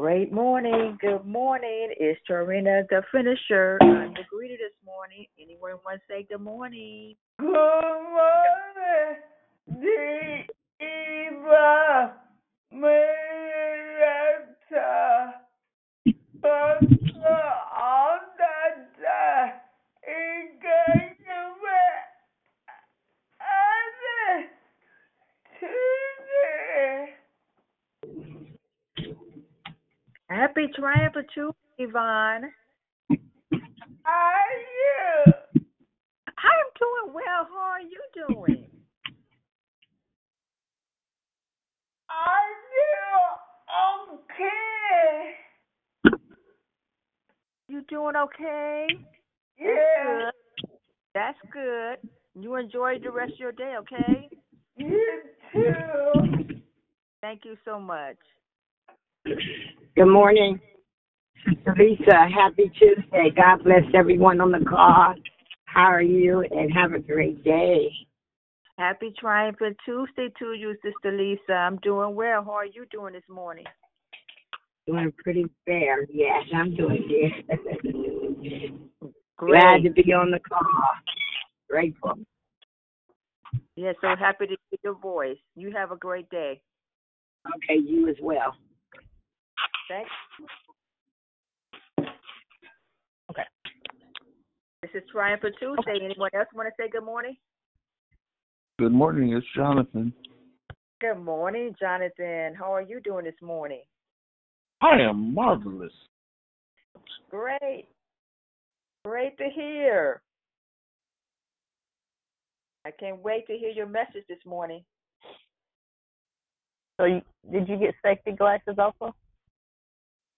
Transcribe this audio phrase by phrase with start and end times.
[0.00, 0.96] Great morning.
[0.98, 1.92] Good morning.
[1.98, 3.76] It's Tarina, the finisher.
[3.82, 5.26] I'm the greeter this morning.
[5.38, 7.16] Anyone want to say good morning?
[7.38, 9.18] Good morning,
[10.78, 12.14] Diva
[12.72, 12.94] Mirata.
[16.40, 17.44] Pastor
[17.78, 19.68] on that
[20.08, 21.20] engagement
[23.38, 24.48] and
[25.60, 27.20] Tuesday.
[30.30, 32.44] Happy Triumph of Tuesday, Yvonne.
[34.06, 35.32] Are you?
[36.38, 37.48] I'm doing well.
[37.52, 38.64] How are you doing?
[42.08, 45.32] I do okay.
[47.66, 48.86] You doing okay?
[49.58, 49.66] Yeah,
[50.04, 50.32] Good.
[51.12, 51.96] That's good.
[52.40, 54.28] You enjoy the rest of your day, okay?
[54.76, 55.22] you
[55.52, 56.46] too.
[57.20, 58.16] Thank you so much.
[59.24, 60.60] Good morning,
[61.46, 62.26] Sister Lisa.
[62.34, 63.30] Happy Tuesday.
[63.36, 65.14] God bless everyone on the call.
[65.66, 66.40] How are you?
[66.50, 67.90] And have a great day.
[68.78, 71.52] Happy Triumph of Tuesday to you, Sister Lisa.
[71.52, 72.42] I'm doing well.
[72.42, 73.66] How are you doing this morning?
[74.86, 76.06] Doing pretty fair.
[76.10, 77.60] Yes, I'm doing good.
[79.38, 80.60] Glad to be on the call.
[81.68, 82.14] Grateful.
[83.76, 85.38] Yeah, so happy to hear your voice.
[85.56, 86.60] You have a great day.
[87.46, 88.54] Okay, you as well.
[89.90, 90.10] Thanks.
[93.28, 93.42] Okay.
[94.82, 96.04] This is Triumph of Tuesday.
[96.04, 97.36] Anyone else want to say good morning?
[98.78, 100.12] Good morning, it's Jonathan.
[101.00, 102.54] Good morning, Jonathan.
[102.56, 103.82] How are you doing this morning?
[104.80, 105.92] I am marvelous.
[107.28, 107.88] Great.
[109.04, 110.22] Great to hear.
[112.84, 114.84] I can't wait to hear your message this morning.
[117.00, 119.16] So you, did you get safety glasses also?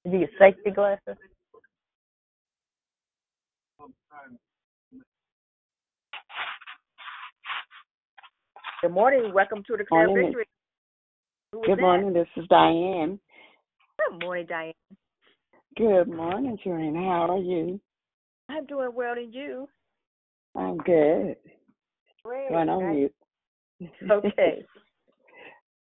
[0.05, 1.17] Did you get safety glasses?
[8.81, 9.33] Good morning.
[9.33, 10.27] Welcome to the Clear Morning.
[10.27, 10.47] Victory.
[11.53, 11.83] Who is Good that?
[11.83, 12.13] morning.
[12.13, 13.21] This is Diane.
[14.11, 14.73] Good morning, Diane.
[15.77, 16.99] Good morning, Trina.
[16.99, 17.81] How are you?
[18.49, 19.69] I'm doing well, and you?
[20.57, 21.37] I'm good.
[22.25, 22.49] Great.
[22.51, 23.11] Going on Nice.
[23.79, 23.93] mute.
[24.11, 24.67] Okay.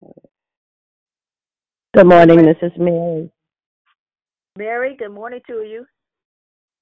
[1.93, 2.45] Good morning.
[2.45, 3.31] This is Mary.
[4.59, 5.85] Mary, good morning to you.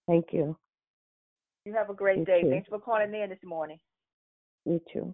[0.08, 0.58] Thank you.
[1.64, 2.42] You have a great You day.
[2.42, 2.50] too.
[2.50, 3.78] Thanks for calling in this morning.
[4.66, 5.14] You too.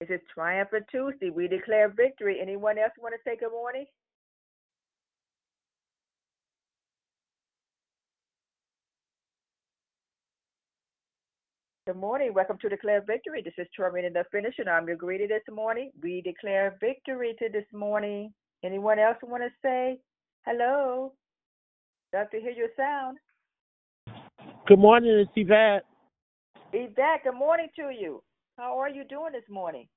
[0.00, 1.30] This is Triumph of Tuesday.
[1.30, 2.40] We declare victory.
[2.42, 3.84] Anyone else want to say good morning?
[11.86, 12.34] Good morning.
[12.34, 13.42] Welcome to Declare Victory.
[13.42, 14.62] This is Tormina the Finisher.
[14.62, 15.92] and I'm your greeter this morning.
[16.02, 18.32] We declare victory to this morning.
[18.62, 19.98] Anyone else want to say
[20.44, 21.12] hello?
[22.12, 23.18] Love to hear your sound.
[24.66, 25.84] Good morning, it's Yvette.
[26.72, 28.22] Yvette, good morning to you.
[28.58, 29.88] How are you doing this morning?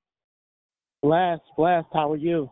[1.02, 1.88] Blast, blast.
[1.92, 2.50] How are you?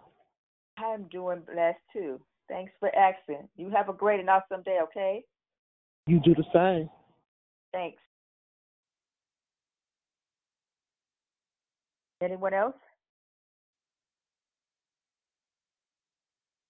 [0.76, 2.20] I'm doing blessed too.
[2.48, 3.48] Thanks for asking.
[3.56, 5.24] You have a great and awesome day, okay?
[6.06, 6.90] You do the same.
[7.72, 8.02] Thanks.
[12.22, 12.74] Anyone else?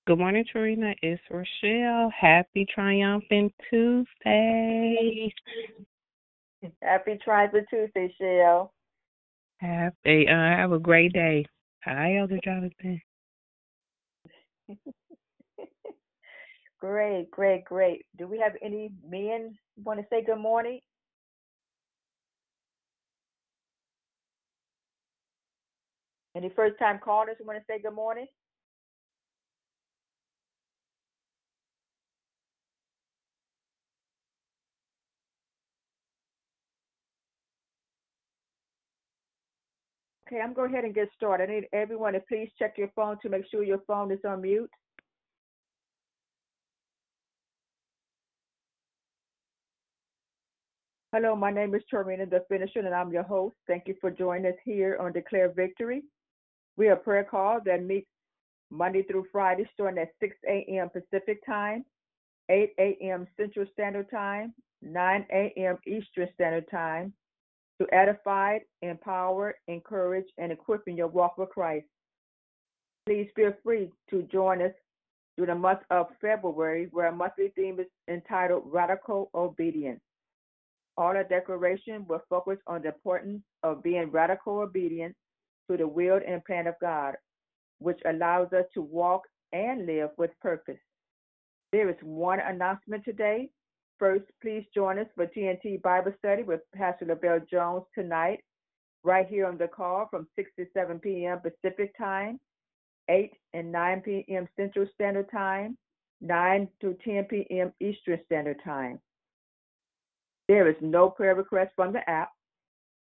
[0.05, 0.97] Good morning, Tarina.
[1.01, 2.11] It's Rochelle.
[2.11, 5.33] Happy Triumphant Tuesday.
[6.83, 8.73] Happy Triumph of Tuesday, Shell.
[9.59, 11.47] Have a uh, have a great day.
[11.85, 13.01] Hi, Elder Jonathan.
[16.81, 18.05] great, great, great.
[18.19, 20.81] Do we have any men want to say good morning?
[26.35, 28.27] Any first time callers want to say good morning?
[40.33, 41.51] Okay, I'm going ahead and get started.
[41.51, 44.41] I need everyone to please check your phone to make sure your phone is on
[44.41, 44.71] mute.
[51.13, 53.57] Hello, my name is Torina the Finisher, and I'm your host.
[53.67, 56.03] Thank you for joining us here on Declare Victory.
[56.79, 58.09] We are a prayer call that meets
[58.71, 60.89] Monday through Friday, starting at 6 a.m.
[60.89, 61.85] Pacific Time,
[62.49, 63.27] 8 a.m.
[63.37, 65.77] Central Standard Time, 9 a.m.
[65.87, 67.13] Eastern Standard Time,
[67.83, 71.87] to edify, empower, encourage, and equip in your walk with Christ.
[73.07, 74.73] Please feel free to join us
[75.37, 80.01] through the month of February, where our monthly theme is entitled Radical Obedience.
[80.97, 85.17] All our declaration will focus on the importance of being radical obedient
[85.71, 87.15] to the will and plan of God,
[87.79, 90.79] which allows us to walk and live with purpose.
[91.73, 93.49] There is one announcement today.
[93.99, 98.41] First, please join us for TNT Bible Study with Pastor LaBelle Jones tonight,
[99.05, 101.41] right here on the call from 6 to 7 p.m.
[101.41, 102.41] Pacific Time,
[103.09, 104.49] 8 and 9 p.m.
[104.57, 105.77] Central Standard Time,
[106.21, 107.73] 9 to 10 p.m.
[107.81, 108.99] Eastern Standard Time.
[110.49, 112.31] There is no prayer request from the app.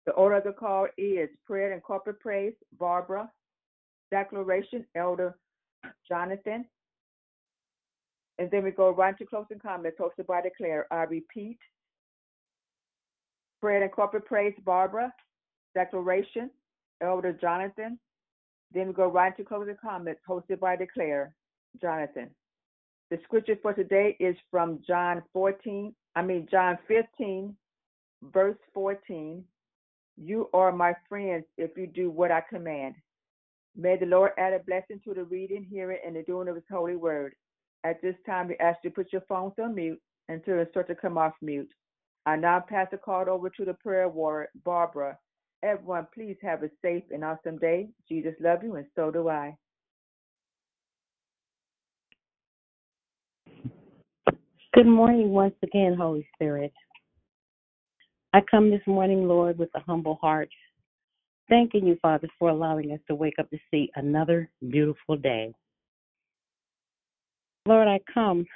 [0.05, 3.29] The order of the call is prayer and corporate praise, Barbara.
[4.11, 5.37] Declaration, Elder
[6.07, 6.65] Jonathan.
[8.39, 10.87] And then we go right to closing comments hosted by Declare.
[10.91, 11.59] I repeat.
[13.61, 15.13] Prayer and corporate praise, Barbara.
[15.75, 16.49] Declaration,
[17.01, 17.99] Elder Jonathan.
[18.73, 21.33] Then we go right to closing comments hosted by Declare,
[21.81, 22.29] Jonathan.
[23.11, 27.55] The scripture for today is from John 14, I mean John 15,
[28.31, 29.43] verse 14.
[30.17, 32.95] You are my friends if you do what I command.
[33.75, 36.63] May the Lord add a blessing to the reading, hearing, and the doing of his
[36.69, 37.33] holy word.
[37.85, 40.87] At this time, we ask you to put your phones on mute until it's start
[40.87, 41.71] to come off mute.
[42.25, 45.17] I now pass the call over to the prayer warrior, Barbara.
[45.63, 47.89] Everyone, please have a safe and awesome day.
[48.07, 49.55] Jesus love you, and so do I.
[54.73, 56.71] Good morning once again, Holy Spirit.
[58.33, 60.49] I come this morning, Lord, with a humble heart,
[61.49, 65.53] thanking you, Father, for allowing us to wake up to see another beautiful day.
[67.69, 68.47] Lord, I come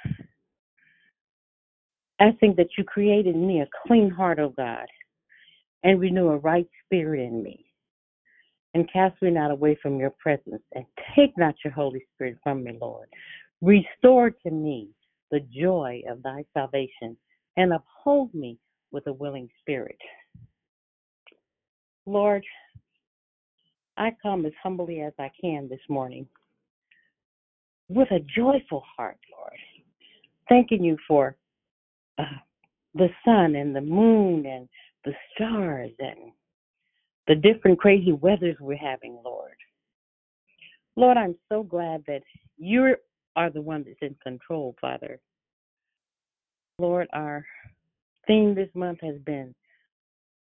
[2.18, 4.86] asking that you create in me a clean heart, O God,
[5.84, 7.64] and renew a right spirit in me.
[8.74, 12.64] And cast me not away from your presence, and take not your Holy Spirit from
[12.64, 13.08] me, Lord.
[13.62, 14.88] Restore to me
[15.30, 17.16] the joy of thy salvation,
[17.56, 18.58] and uphold me
[18.90, 19.98] with a willing spirit.
[22.04, 22.44] Lord,
[23.96, 26.26] I come as humbly as I can this morning
[27.88, 29.58] with a joyful heart, Lord,
[30.48, 31.36] thanking you for
[32.18, 32.24] uh,
[32.94, 34.68] the sun and the moon and
[35.04, 36.32] the stars and
[37.26, 39.56] the different crazy weathers we're having, Lord.
[40.96, 42.22] Lord, I'm so glad that
[42.56, 42.94] you
[43.36, 45.18] are the one that's in control, Father.
[46.78, 47.44] Lord, our
[48.26, 49.54] theme this month has been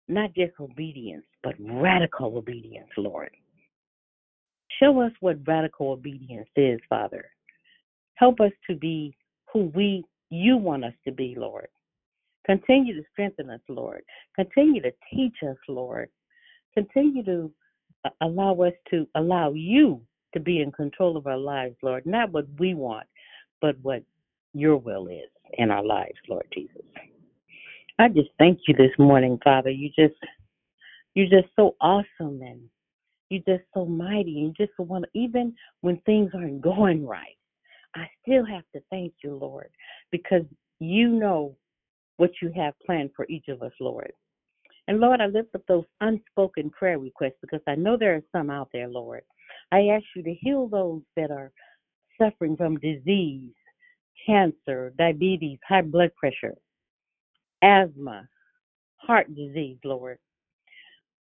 [0.08, 3.32] not just obedience, but radical obedience, Lord.
[4.80, 7.26] Show us what radical obedience is, Father.
[8.16, 9.16] Help us to be
[9.52, 11.68] who we you want us to be, Lord.
[12.46, 14.04] Continue to strengthen us, Lord.
[14.36, 16.10] Continue to teach us, Lord.
[16.74, 17.52] Continue to
[18.04, 20.02] uh, allow us to allow you
[20.34, 22.06] to be in control of our lives, Lord.
[22.06, 23.08] Not what we want,
[23.62, 24.04] but what
[24.54, 26.82] your will is in our lives, Lord Jesus.
[28.00, 29.70] I just thank you this morning, Father.
[29.70, 30.16] You just
[31.14, 32.62] you're just so awesome and
[33.30, 37.38] you're just so mighty and just want even when things aren't going right.
[37.96, 39.70] I still have to thank you, Lord,
[40.12, 40.44] because
[40.80, 41.56] you know
[42.18, 44.12] what you have planned for each of us, Lord.
[44.88, 48.50] And Lord, I lift up those unspoken prayer requests because I know there are some
[48.50, 49.22] out there, Lord.
[49.72, 51.52] I ask you to heal those that are
[52.22, 53.54] suffering from disease,
[54.26, 56.56] cancer, diabetes, high blood pressure,
[57.62, 58.28] asthma,
[58.98, 60.18] heart disease, Lord.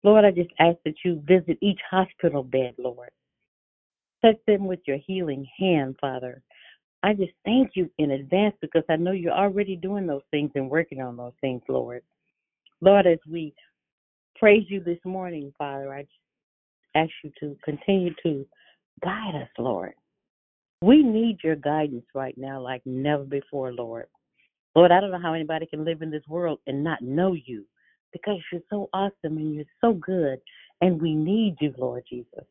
[0.04, 3.10] Lord, I just ask that you visit each hospital bed, Lord.
[4.24, 6.42] Touch them with your healing hand, Father.
[7.04, 10.70] I just thank you in advance because I know you're already doing those things and
[10.70, 12.02] working on those things, Lord.
[12.82, 13.54] Lord, as we
[14.36, 16.06] praise you this morning, Father, I
[16.96, 18.46] ask you to continue to
[19.04, 19.94] guide us, Lord.
[20.82, 24.08] We need your guidance right now like never before, Lord.
[24.76, 27.66] Lord, I don't know how anybody can live in this world and not know you
[28.14, 30.40] because you're so awesome and you're so good,
[30.82, 32.46] and we need you, Lord Jesus.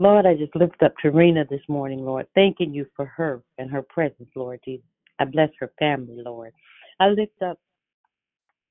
[0.00, 3.82] Lord, I just lift up Tarina this morning, Lord, thanking you for her and her
[3.82, 4.86] presence, Lord Jesus.
[5.18, 6.52] I bless her family, Lord.
[7.00, 7.58] I lift up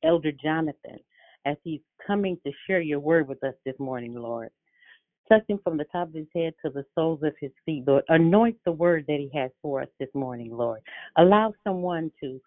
[0.04, 1.00] Elder Jonathan
[1.46, 4.50] as he's coming to share your word with us this morning, Lord.
[5.28, 8.06] Touch him from the top of his head to the soles of his feet, Lord.
[8.08, 10.80] Anoint the word that he has for us this morning, Lord.
[11.18, 12.40] Allow someone to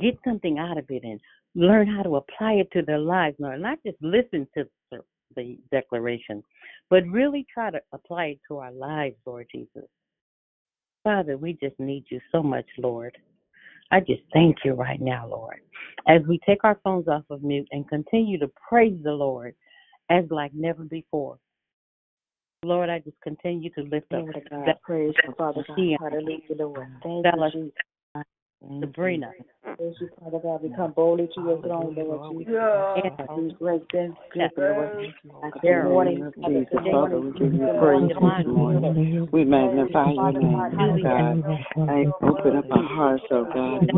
[0.00, 1.20] get something out of it and
[1.54, 3.60] learn how to apply it to their lives, Lord.
[3.60, 5.00] Not just listen to the
[5.36, 6.42] the declaration,
[6.90, 9.88] but really try to apply it to our lives, Lord Jesus.
[11.02, 13.16] Father, we just need you so much, Lord.
[13.90, 15.60] I just thank you right now, Lord,
[16.08, 19.54] as we take our phones off of mute and continue to praise the Lord
[20.10, 21.38] as like never before.
[22.64, 24.66] Lord, I just continue to lift up God.
[24.66, 25.78] that Praise Father God.
[26.00, 26.86] Hallelujah, Lord.
[27.02, 27.72] Thank you, Jesus.
[28.64, 28.80] Mm-hmm.
[28.80, 29.30] Sabrina,
[29.76, 30.62] Praise you, Father God.
[30.62, 32.54] We come boldly to your throne, Lord Jesus.
[32.54, 35.12] Anna, We great thanksgiving, Lord.
[35.62, 36.92] Good morning, Jesus, Father.
[36.92, 39.28] Father, we give you praise this morning.
[39.32, 41.90] We magnify your name, oh God.
[41.90, 43.90] I open up our hearts, oh God,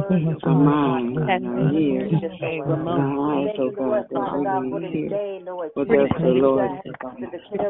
[0.44, 5.20] our mind, and our ears, and our eyes, oh God, that we may hear
[5.54, 6.94] what thus the Lord has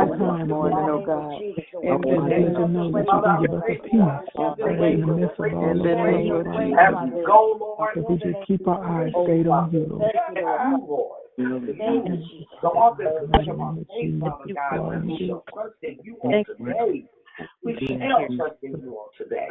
[0.09, 1.40] being this morning, oh God.
[1.83, 3.92] In the name to know that you can give us a peace
[4.37, 7.90] in the midst of all In of the the name of Father God.
[7.97, 10.12] If we just keep our eyes stayed on you, Lord.
[12.62, 16.45] So all this pressure on faith, Father God, we shall trust in you on.
[17.62, 19.49] We shall trust in you on today.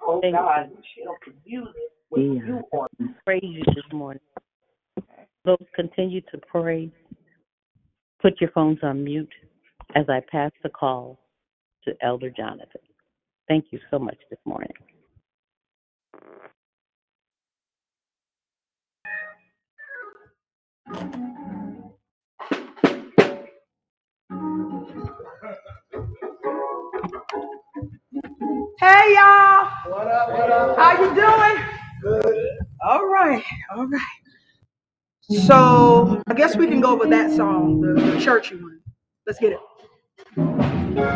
[0.00, 1.72] Oh God, we shall commune
[2.10, 2.88] with you on
[3.24, 4.22] praise you this morning.
[5.44, 6.90] Those continue to pray.
[8.22, 9.32] Put your phones on mute
[9.94, 11.18] as I pass the call
[11.86, 12.82] to Elder Jonathan.
[13.48, 14.72] Thank you so much this morning.
[28.80, 29.70] Hey y'all.
[29.88, 30.30] What up?
[30.30, 30.78] What up?
[30.78, 31.64] How you doing?
[32.02, 32.48] Good.
[32.84, 33.44] All right.
[33.76, 34.02] All right.
[35.46, 38.80] So I guess we can go over that song, the, the churchy one.
[39.26, 39.60] Let's get it.
[40.98, 41.12] I'm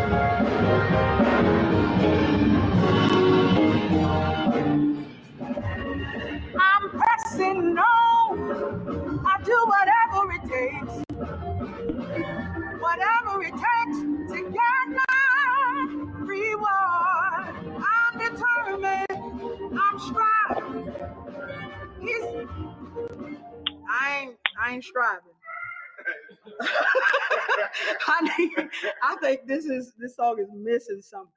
[6.90, 9.24] pressing on.
[9.26, 10.94] I do whatever it takes.
[12.80, 13.98] Whatever it takes
[14.32, 15.86] to get my
[16.26, 17.54] reward.
[17.82, 19.06] I'm determined.
[19.80, 20.92] I'm striving.
[22.02, 22.24] He's,
[23.88, 25.39] I ain't I ain't striving.
[28.08, 28.50] I, need,
[29.02, 31.30] I think this is this song is missing something.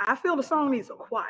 [0.00, 1.24] I feel the song needs a choir.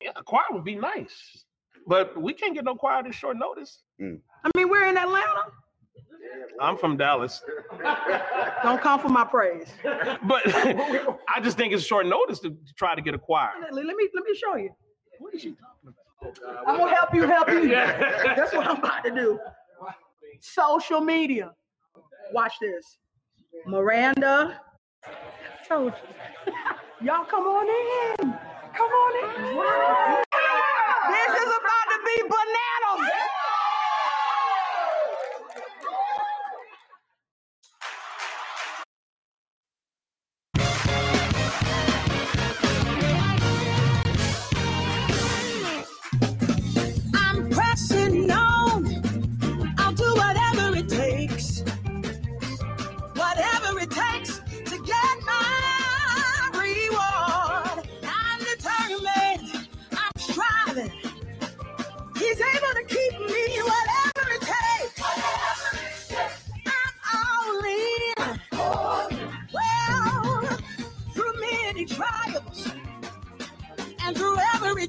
[0.00, 1.44] Yeah, a choir would be nice,
[1.86, 3.82] but we can't get no choir this short notice.
[4.00, 4.20] Mm.
[4.44, 5.52] I mean, we're in Atlanta.
[6.60, 7.42] I'm from Dallas,
[8.62, 9.68] Don't come for my praise.
[9.82, 13.50] but I just think it's short notice to try to get a choir.
[13.60, 14.70] Let, let me let me show you.
[15.18, 15.54] What is it?
[16.66, 17.68] I'm gonna help you help you.
[17.68, 18.34] Yeah.
[18.36, 19.38] That's what I'm about to do.
[20.42, 21.52] Social media.
[22.32, 22.98] Watch this.
[23.64, 24.60] Miranda.
[25.68, 26.54] Told you.
[27.06, 28.32] Y'all come on in.
[28.74, 29.54] Come on in.
[31.14, 33.21] This is about to be bananas.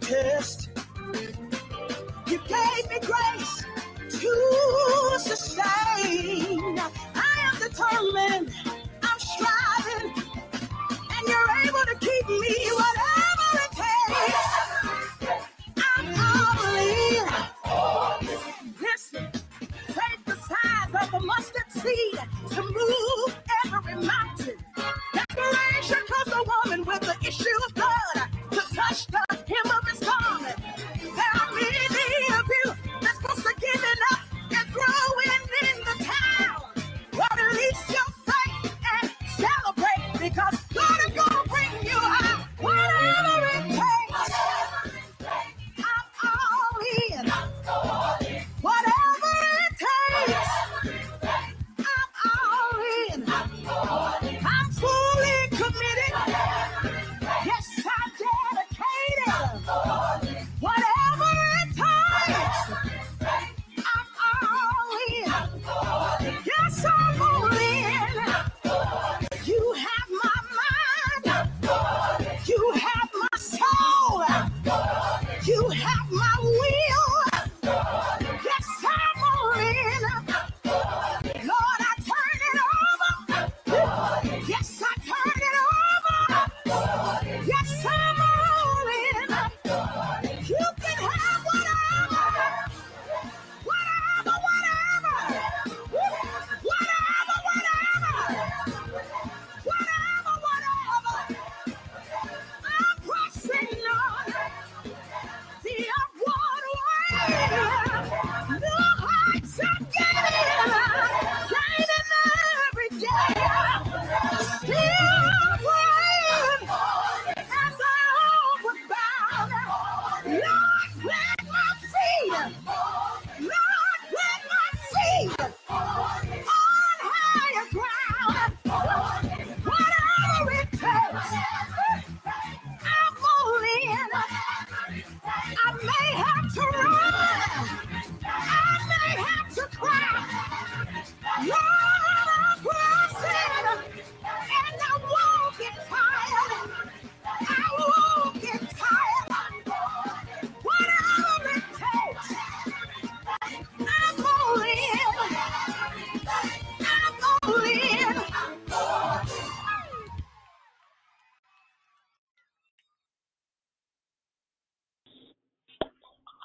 [0.03, 0.62] Test.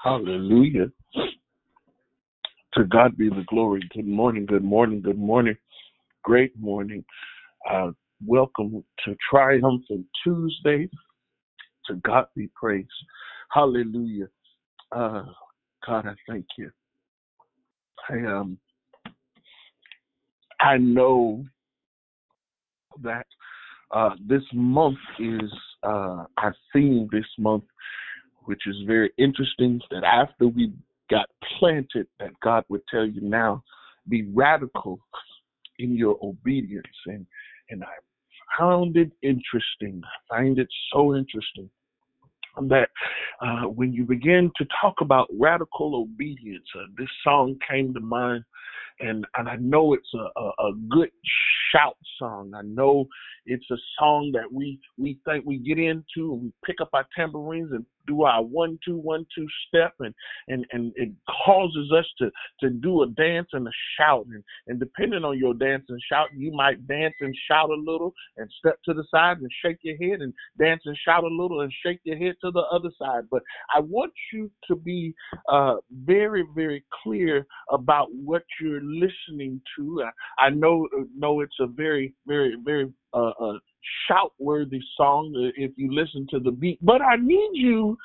[0.08, 0.86] Hallelujah.
[2.72, 3.82] To God be the glory.
[3.94, 5.54] Good morning, good morning, good morning.
[6.24, 7.04] Great morning.
[7.70, 7.90] Uh,
[8.26, 10.88] welcome to Triumphant Tuesday.
[11.88, 12.88] To God be praised.
[13.50, 14.28] Hallelujah.
[14.92, 15.24] Uh,
[15.86, 16.70] God, I thank you.
[18.08, 18.56] I um,
[20.58, 21.44] I know
[23.02, 23.26] that
[23.90, 25.52] uh, this month is
[25.82, 27.64] uh, our theme this month,
[28.48, 29.78] which is very interesting.
[29.90, 30.72] That after we
[31.10, 31.26] got
[31.58, 33.62] planted, that God would tell you now,
[34.08, 34.98] be radical
[35.78, 37.26] in your obedience, and
[37.68, 37.96] and I
[38.58, 40.02] found it interesting.
[40.02, 41.68] I find it so interesting
[42.62, 42.88] that
[43.40, 48.44] uh, when you begin to talk about radical obedience, uh, this song came to mind,
[49.00, 51.10] and and I know it's a, a, a good
[51.72, 52.52] shout song.
[52.54, 53.06] I know
[53.46, 57.06] it's a song that we we think we get into and we pick up our
[57.16, 60.14] tambourines and do our one two one two step and
[60.48, 61.10] and and it
[61.44, 62.30] causes us to
[62.60, 66.28] to do a dance and a shout and and depending on your dance and shout
[66.36, 69.96] you might dance and shout a little and step to the side and shake your
[69.96, 73.24] head and dance and shout a little and shake your head to the other side
[73.30, 73.42] but
[73.74, 75.14] i want you to be
[75.50, 80.02] uh very very clear about what you're listening to
[80.38, 83.58] i, know know it's a very very very uh, uh
[84.08, 87.96] shout worthy song uh, if you listen to the beat but i need you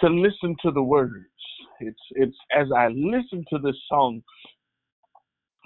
[0.00, 1.26] to listen to the words.
[1.80, 4.22] It's it's as i listen to this song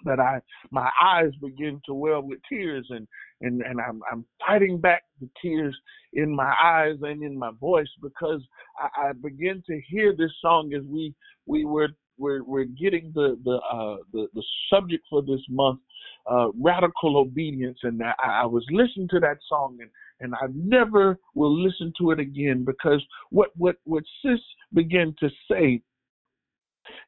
[0.04, 3.08] that I my eyes begin to well with tears and
[3.40, 5.76] and and I'm I'm fighting back the tears
[6.12, 8.42] in my eyes and in my voice because
[8.78, 11.14] I, I begin to hear this song as we
[11.46, 15.80] we were we're we're getting the the uh the, the subject for this month
[16.30, 19.90] uh radical obedience and I, I was listening to that song and
[20.20, 24.40] and I never will listen to it again because what what what sis
[24.72, 25.82] began to say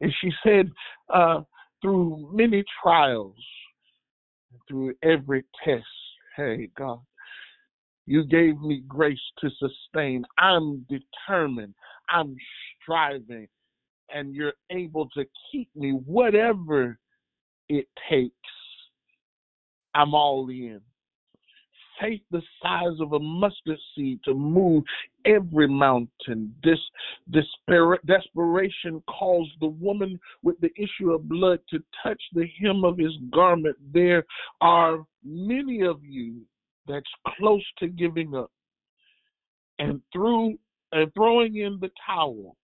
[0.01, 0.71] and she said
[1.13, 1.43] uh
[1.83, 3.37] through many trials,
[4.69, 5.85] through every test.
[6.37, 7.01] Hey, God,
[8.07, 10.25] you gave me grace to sustain.
[10.39, 11.75] I'm determined.
[12.11, 12.37] I'm
[12.83, 13.49] striving.
[14.15, 16.99] And you're able to keep me, whatever
[17.69, 18.35] it takes.
[19.95, 20.81] I'm all in.
[22.01, 24.85] Faith the size of a mustard seed to move
[25.25, 26.55] every mountain.
[26.63, 26.79] This
[27.31, 32.99] despair, desperation caused the woman with the issue of blood to touch the hem of
[32.99, 33.77] his garment.
[33.95, 34.25] There
[34.61, 36.43] are many of you
[36.87, 37.07] that's
[37.39, 38.51] close to giving up
[39.79, 40.59] and through
[40.93, 42.57] and throwing in the towel.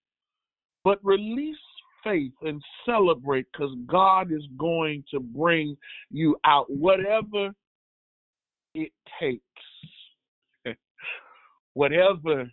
[0.84, 1.56] But release
[2.02, 5.76] faith and celebrate because God is going to bring
[6.10, 6.66] you out.
[6.68, 7.50] Whatever
[8.74, 9.42] it takes.
[11.74, 12.50] Whatever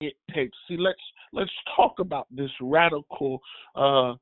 [0.00, 0.56] it takes.
[0.68, 0.98] See, let's
[1.32, 3.40] let's talk about this radical
[3.74, 4.14] uh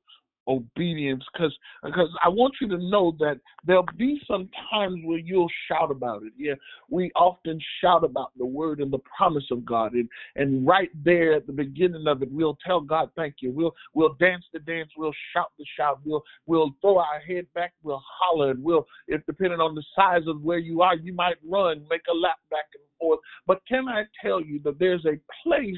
[0.47, 5.51] obedience because because I want you to know that there'll be some times where you'll
[5.67, 6.33] shout about it.
[6.37, 6.53] Yeah,
[6.89, 11.33] we often shout about the word and the promise of God, and and right there
[11.33, 13.51] at the beginning of it, we'll tell God thank you.
[13.51, 17.73] We'll we'll dance the dance, we'll shout the shout, we'll we'll throw our head back,
[17.83, 21.37] we'll holler, and we'll if depending on the size of where you are, you might
[21.47, 23.19] run, make a lap back and forth.
[23.45, 25.75] But can I tell you that there's a place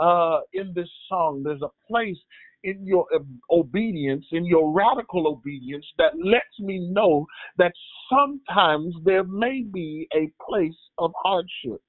[0.00, 1.42] uh, in this song?
[1.42, 2.16] There's a place
[2.68, 7.72] in your um, obedience, in your radical obedience, that lets me know that
[8.10, 11.80] sometimes there may be a place of hardship.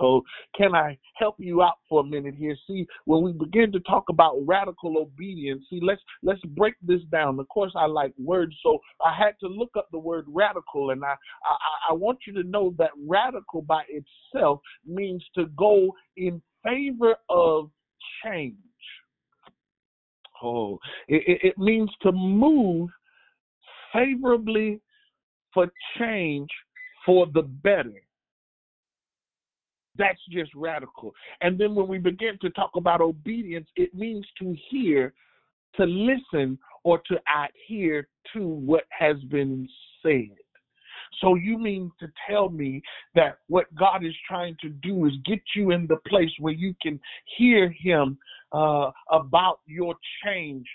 [0.00, 0.22] So,
[0.56, 2.56] can I help you out for a minute here?
[2.68, 7.40] See, when we begin to talk about radical obedience, see, let's let's break this down.
[7.40, 11.04] Of course, I like words, so I had to look up the word radical, and
[11.04, 11.14] I
[11.44, 17.16] I, I want you to know that radical by itself means to go in favor
[17.28, 17.70] of
[18.24, 18.54] change.
[20.42, 20.78] Oh,
[21.08, 22.90] it, it means to move
[23.92, 24.80] favorably
[25.52, 25.68] for
[25.98, 26.48] change
[27.04, 28.02] for the better.
[29.96, 31.12] That's just radical.
[31.40, 35.12] And then when we begin to talk about obedience, it means to hear,
[35.76, 39.68] to listen, or to adhere to what has been
[40.02, 40.36] said.
[41.20, 42.82] So you mean to tell me
[43.14, 46.74] that what God is trying to do is get you in the place where you
[46.80, 47.00] can
[47.36, 48.18] hear Him
[48.52, 49.94] uh, about your
[50.24, 50.66] change,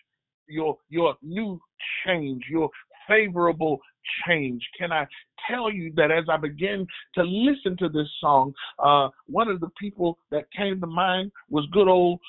[0.48, 1.60] your your new
[2.06, 2.70] change, your
[3.08, 3.80] favorable
[4.28, 4.62] change.
[4.78, 5.06] Can I
[5.50, 9.70] tell you that as I began to listen to this song, uh, one of the
[9.80, 12.20] people that came to mind was good old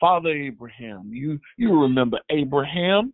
[0.00, 1.10] Father Abraham.
[1.12, 3.12] You you remember Abraham?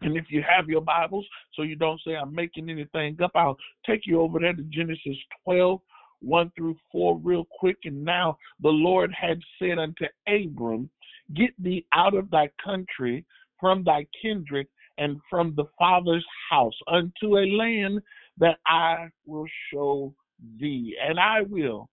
[0.00, 3.56] And if you have your Bibles, so you don't say I'm making anything up, I'll
[3.86, 5.80] take you over there to Genesis 12,
[6.20, 7.78] 1 through 4, real quick.
[7.84, 10.90] And now the Lord had said unto Abram,
[11.32, 13.24] Get thee out of thy country,
[13.58, 14.66] from thy kindred,
[14.98, 18.00] and from the father's house, unto a land
[18.38, 20.14] that I will show
[20.58, 20.96] thee.
[21.00, 21.88] And I will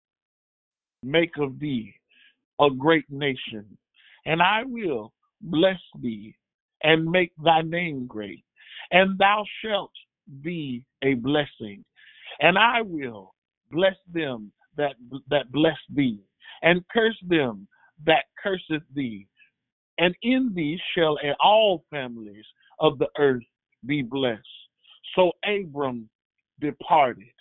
[1.03, 1.95] make of thee
[2.61, 3.65] a great nation,
[4.27, 6.35] and I will bless thee
[6.83, 8.45] and make thy name great,
[8.91, 9.93] and thou shalt
[10.43, 11.85] be a blessing.
[12.41, 13.35] And I will
[13.71, 14.95] bless them that
[15.29, 16.21] that bless thee,
[16.63, 17.67] and curse them
[18.07, 19.27] that curseth thee.
[19.99, 22.45] And in thee shall all families
[22.79, 23.43] of the earth
[23.87, 24.41] be blessed.
[25.15, 26.09] So Abram
[26.61, 27.33] departed,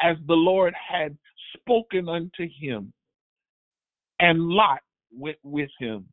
[0.00, 1.16] as the Lord had
[1.56, 2.92] spoken unto him,
[4.20, 4.80] and Lot
[5.12, 6.06] went with him.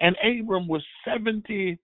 [0.00, 1.78] And Abram was 70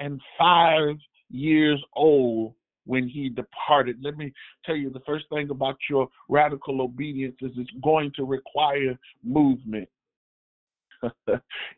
[0.00, 0.96] and five
[1.30, 2.54] years old
[2.90, 3.98] when he departed.
[4.02, 4.32] Let me
[4.66, 9.88] tell you the first thing about your radical obedience is it's going to require movement.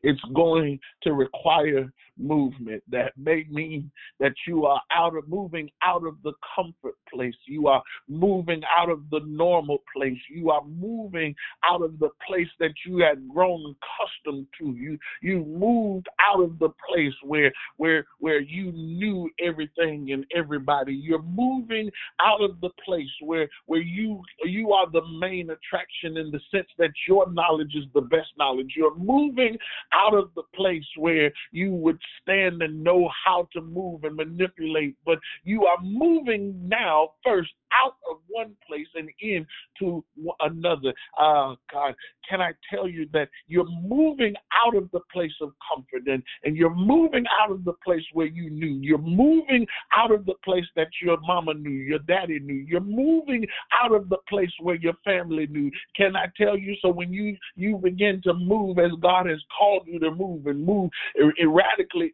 [0.03, 1.93] it's going to require
[2.23, 2.83] movement.
[2.91, 7.35] That may mean that you are out of moving out of the comfort place.
[7.47, 10.19] You are moving out of the normal place.
[10.31, 11.35] You are moving
[11.69, 14.75] out of the place that you had grown accustomed to.
[14.77, 20.95] You you moved out of the place where where where you knew everything and everybody.
[20.95, 21.91] You're moving
[22.25, 26.69] out of the place where where you you are the main attraction in the sense
[26.79, 28.75] that your knowledge is the best knowledge.
[28.77, 29.57] You're moving
[29.93, 34.97] out of the place where you would stand and know how to move and manipulate,
[35.05, 37.51] but you are moving now first
[37.83, 40.05] out of one place and into
[40.41, 40.93] another.
[41.19, 41.95] Uh, God,
[42.29, 44.35] can I tell you that you're moving
[44.67, 48.27] out of the place of comfort and, and you're moving out of the place where
[48.27, 48.79] you knew.
[48.81, 52.65] You're moving out of the place that your mama knew, your daddy knew.
[52.67, 53.47] You're moving
[53.83, 55.71] out of the place where your family knew.
[55.97, 56.75] Can I tell you?
[56.83, 60.65] So when you you begin to move as God has called you to move and
[60.65, 60.91] move
[61.21, 61.33] er,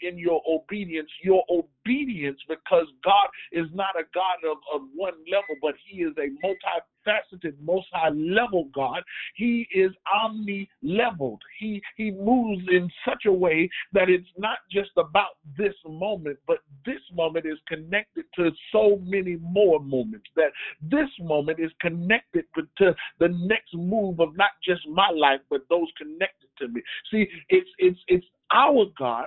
[0.00, 5.56] in your obedience, your obedience because God is not a God of, of one level,
[5.60, 9.02] but He is a multifaceted, most high level God.
[9.34, 9.90] He is
[10.22, 11.42] omni leveled.
[11.58, 16.58] He He moves in such a way that it's not just about this moment, but
[16.84, 20.26] this moment is connected to so many more moments.
[20.36, 20.52] That
[20.82, 25.88] this moment is connected to the next move of not just my life, but those
[25.96, 26.82] connected to me.
[27.10, 29.26] See, it's it's it's our God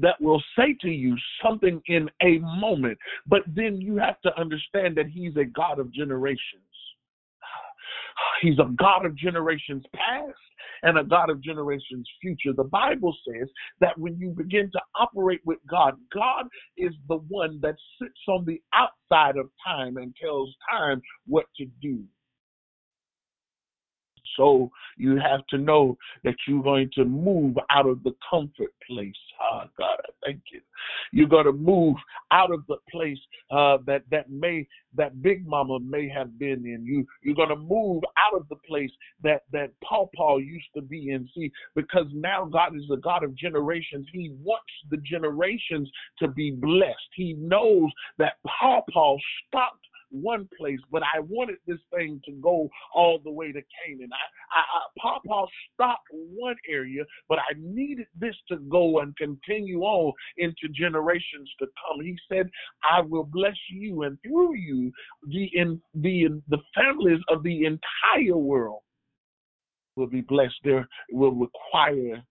[0.00, 4.96] that will say to you something in a moment, but then you have to understand
[4.96, 6.38] that He's a God of generations.
[8.42, 10.36] He's a God of generations past
[10.82, 12.52] and a God of generations future.
[12.56, 13.48] The Bible says
[13.80, 16.46] that when you begin to operate with God, God
[16.76, 21.66] is the one that sits on the outside of time and tells time what to
[21.80, 22.04] do.
[24.38, 29.12] So you have to know that you're going to move out of the comfort place.
[29.40, 30.60] Ah, God, I thank you.
[31.12, 31.96] You're going to move
[32.30, 33.18] out of the place
[33.50, 34.66] uh, that that may
[34.96, 36.84] that Big Mama may have been in.
[36.86, 38.90] You you're going to move out of the place
[39.22, 41.28] that that Pawpaw used to be in.
[41.34, 44.06] See, because now God is a God of generations.
[44.12, 46.96] He wants the generations to be blessed.
[47.14, 49.16] He knows that Pawpaw
[49.46, 54.10] stopped one place, but I wanted this thing to go all the way to Canaan.
[54.12, 59.80] I, I, I Papa stopped one area, but I needed this to go and continue
[59.82, 62.04] on into generations to come.
[62.04, 62.48] He said,
[62.90, 64.92] "I will bless you, and through you,
[65.28, 68.82] the in the the families of the entire world
[69.96, 70.54] will be blessed.
[70.64, 72.22] There will require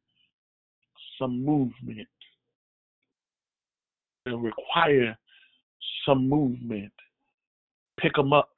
[1.20, 2.08] some movement.
[4.26, 5.18] It'll require
[6.06, 6.92] some movement
[8.00, 8.50] pick them up,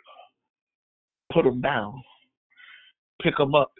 [1.32, 2.02] put them down.
[3.22, 3.74] Pick them up,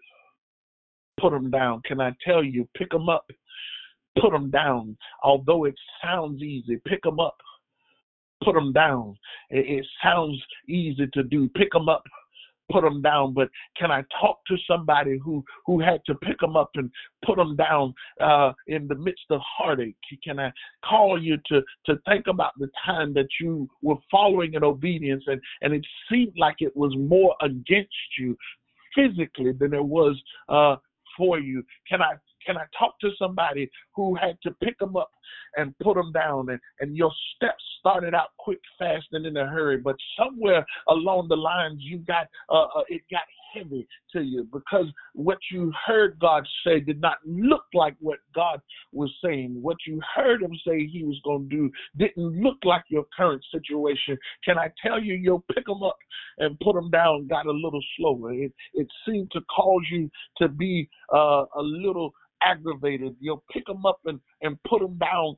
[1.20, 1.82] put them down.
[1.86, 3.26] Can I tell you, pick them up,
[4.20, 4.98] put them down.
[5.24, 7.38] Although it sounds easy, pick them up,
[8.44, 9.18] put them down.
[9.50, 10.38] It, it sounds
[10.68, 11.50] easy to do.
[11.56, 12.04] Pick them up,
[12.72, 16.56] put them down, but can I talk to somebody who who had to pick them
[16.56, 16.92] up and
[17.26, 19.96] put them down uh, in the midst of heartache?
[20.24, 20.52] Can I
[20.88, 25.42] call you to to think about the time that you were following in obedience and
[25.62, 28.38] and it seemed like it was more against you
[28.96, 30.76] physically than it was uh,
[31.18, 31.64] for you?
[31.88, 32.14] Can I
[32.46, 35.12] can I talk to somebody who had to pick them up
[35.58, 36.50] and put them down?
[36.50, 41.28] And, and your steps started out quick, fast, and in a hurry, but somewhere along
[41.28, 43.24] the lines you got uh, uh, it got
[43.54, 48.62] heavy to you because what you heard God say did not look like what God
[48.92, 49.58] was saying.
[49.62, 53.44] What you heard Him say He was going to do didn't look like your current
[53.52, 54.18] situation.
[54.44, 55.98] Can I tell you, you'll pick them up
[56.38, 58.34] and put them down got a little slower.
[58.34, 62.12] It, it seemed to cause you to be uh, a little
[62.44, 63.16] aggravated.
[63.20, 65.38] You'll pick them up and, and put them down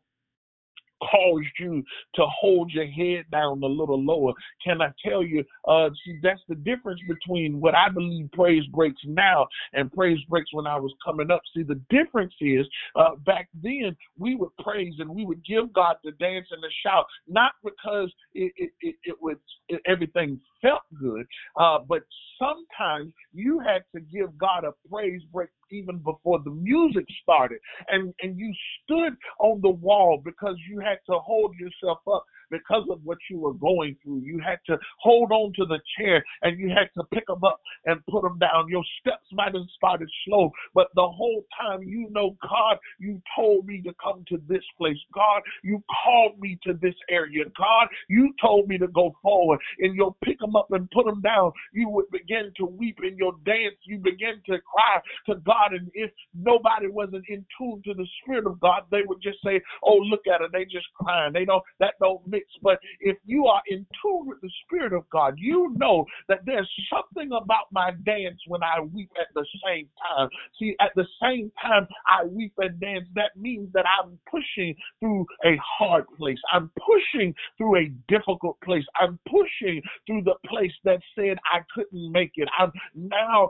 [1.09, 1.83] caused you
[2.15, 4.33] to hold your head down a little lower.
[4.63, 9.01] Can I tell you, uh, see, that's the difference between what I believe praise breaks
[9.05, 11.41] now and praise breaks when I was coming up.
[11.55, 15.97] See, the difference is uh, back then we would praise and we would give God
[16.03, 19.37] the dance and the shout, not because it, it, it, it was
[19.85, 21.25] everything felt good,
[21.59, 22.03] uh, but
[22.39, 27.59] sometimes you had to give God a praise break even before the music started.
[27.89, 28.53] And and you
[28.83, 33.39] stood on the wall because you had to hold yourself up because of what you
[33.39, 34.19] were going through.
[34.19, 37.59] You had to hold on to the chair and you had to pick them up
[37.85, 38.67] and put them down.
[38.69, 43.65] Your steps might have started slow, but the whole time you know, God, you told
[43.65, 44.97] me to come to this place.
[45.13, 47.45] God, you called me to this area.
[47.57, 49.59] God, you told me to go forward.
[49.79, 51.51] And you'll pick them up and put them down.
[51.73, 53.75] You would begin to weep in your dance.
[53.83, 55.73] You begin to cry to God.
[55.73, 59.61] And if nobody wasn't in tune to the Spirit of God, they would just say,
[59.83, 60.51] Oh, look at it.
[60.51, 61.33] They just crying.
[61.33, 62.25] They don't, that don't
[62.61, 66.69] But if you are in tune with the Spirit of God, you know that there's
[66.89, 70.29] something about my dance when I weep at the same time.
[70.59, 75.25] See, at the same time I weep and dance, that means that I'm pushing through
[75.45, 76.39] a hard place.
[76.51, 78.85] I'm pushing through a difficult place.
[78.99, 82.47] I'm pushing through the place that said I couldn't make it.
[82.57, 83.49] I'm now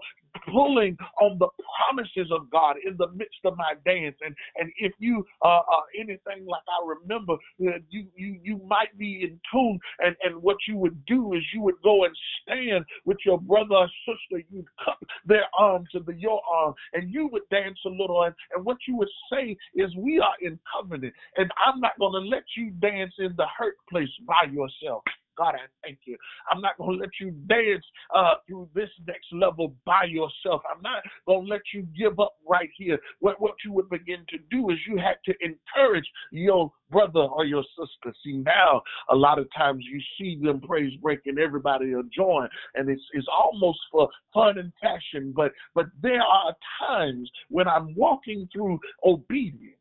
[0.52, 4.16] pulling on the promises of God in the midst of my dance.
[4.22, 8.81] And and if you uh, uh anything like I remember, uh, you you you might
[8.98, 9.80] be in tune.
[10.00, 13.76] And and what you would do is you would go and stand with your brother
[13.76, 14.44] or sister.
[14.52, 18.24] You'd cup their arm to the your arm, and you would dance a little.
[18.24, 22.24] And and what you would say is, we are in covenant, and I'm not going
[22.24, 25.04] to let you dance in the hurt place by yourself.
[25.42, 26.16] God, I thank you.
[26.52, 27.84] I'm not going to let you dance
[28.16, 30.62] uh, through this next level by yourself.
[30.72, 33.00] I'm not going to let you give up right here.
[33.22, 37.46] What, what you would begin to do is you had to encourage your brother or
[37.46, 38.16] your sister.
[38.24, 43.02] See, now a lot of times you see them praise breaking, everybody join, and it's,
[43.14, 45.34] it's almost for fun and passion.
[45.36, 46.54] But, but there are
[46.88, 49.74] times when I'm walking through obedience,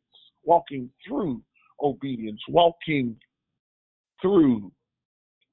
[0.43, 1.43] walking through
[1.83, 3.15] obedience, walking
[4.23, 4.71] through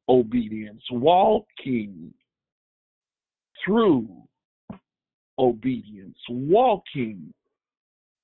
[0.08, 2.12] obedience, walking
[3.64, 4.08] through
[5.38, 7.32] obedience, walking,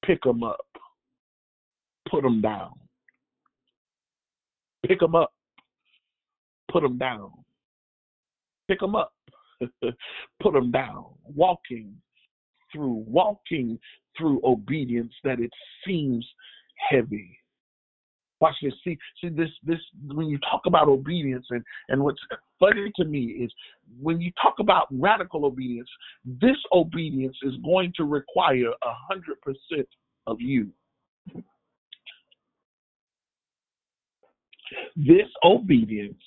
[0.05, 0.67] pick them up,
[2.09, 2.73] put them down.
[4.87, 5.33] Pick them up,
[6.71, 7.31] put them down.
[8.69, 9.13] Pick them up,
[10.43, 11.07] put them down.
[11.25, 11.95] Walking
[12.73, 13.79] through, walking
[14.17, 15.51] through obedience that it
[15.87, 16.27] seems
[16.91, 17.39] heavy.
[18.41, 18.75] Watch this.
[18.83, 19.79] See, see this, this.
[20.07, 22.21] When you talk about obedience, and and what's
[22.59, 23.53] funny to me is
[24.01, 25.89] when you talk about radical obedience,
[26.25, 29.89] this obedience is going to require a hundred percent
[30.27, 30.69] of you.
[34.97, 36.23] This obedience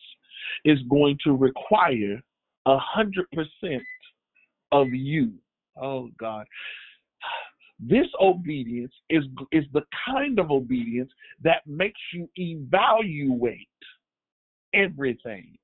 [0.66, 2.22] is going to require
[2.66, 3.84] a hundred percent
[4.72, 5.34] of you.
[5.80, 6.46] Oh God.
[7.80, 11.12] This obedience is is the kind of obedience
[11.44, 13.68] that makes you evaluate
[14.74, 15.58] everything.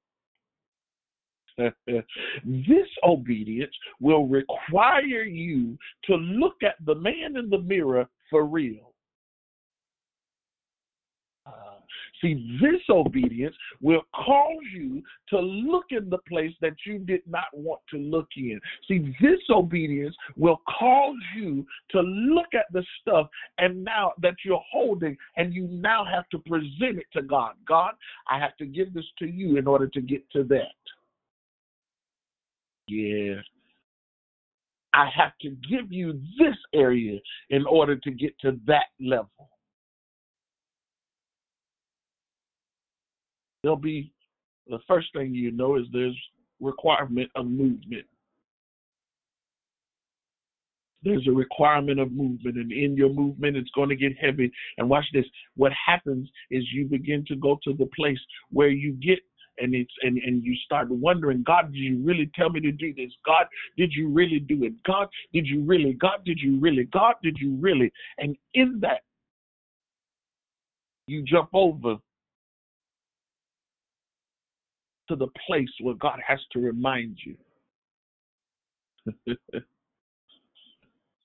[1.57, 8.93] this obedience will require you to look at the man in the mirror for real.
[11.45, 11.79] Uh,
[12.23, 17.45] see, this obedience will cause you to look in the place that you did not
[17.53, 18.59] want to look in.
[18.87, 24.63] See, this obedience will cause you to look at the stuff and now that you're
[24.71, 27.53] holding, and you now have to present it to God.
[27.67, 27.93] God,
[28.29, 30.73] I have to give this to you in order to get to that.
[32.87, 33.35] Yeah.
[34.93, 37.19] I have to give you this area
[37.49, 39.49] in order to get to that level.
[43.63, 44.11] There'll be
[44.67, 46.17] the first thing you know is there's
[46.59, 48.05] requirement of movement.
[51.01, 54.49] There's a requirement of movement, and in your movement, it's going to get heavy.
[54.77, 55.25] And watch this.
[55.55, 58.19] What happens is you begin to go to the place
[58.51, 59.19] where you get
[59.59, 62.93] and it's and and you start wondering god did you really tell me to do
[62.95, 63.45] this god
[63.77, 67.37] did you really do it god did you really god did you really god did
[67.39, 69.01] you really and in that
[71.07, 71.97] you jump over
[75.13, 77.35] to the place where god has to remind you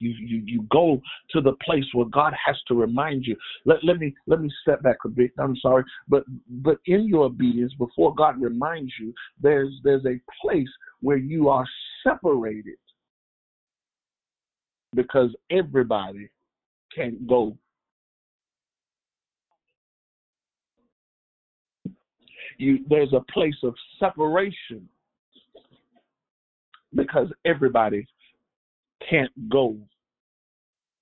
[0.00, 3.36] You, you you go to the place where God has to remind you.
[3.64, 5.32] Let, let me let me step back a bit.
[5.38, 10.68] I'm sorry, but but in your obedience, before God reminds you, there's there's a place
[11.00, 11.64] where you are
[12.04, 12.78] separated
[14.94, 16.28] because everybody
[16.94, 17.56] can't go.
[22.58, 24.88] You there's a place of separation
[26.94, 28.06] because everybody
[29.08, 29.76] can't go.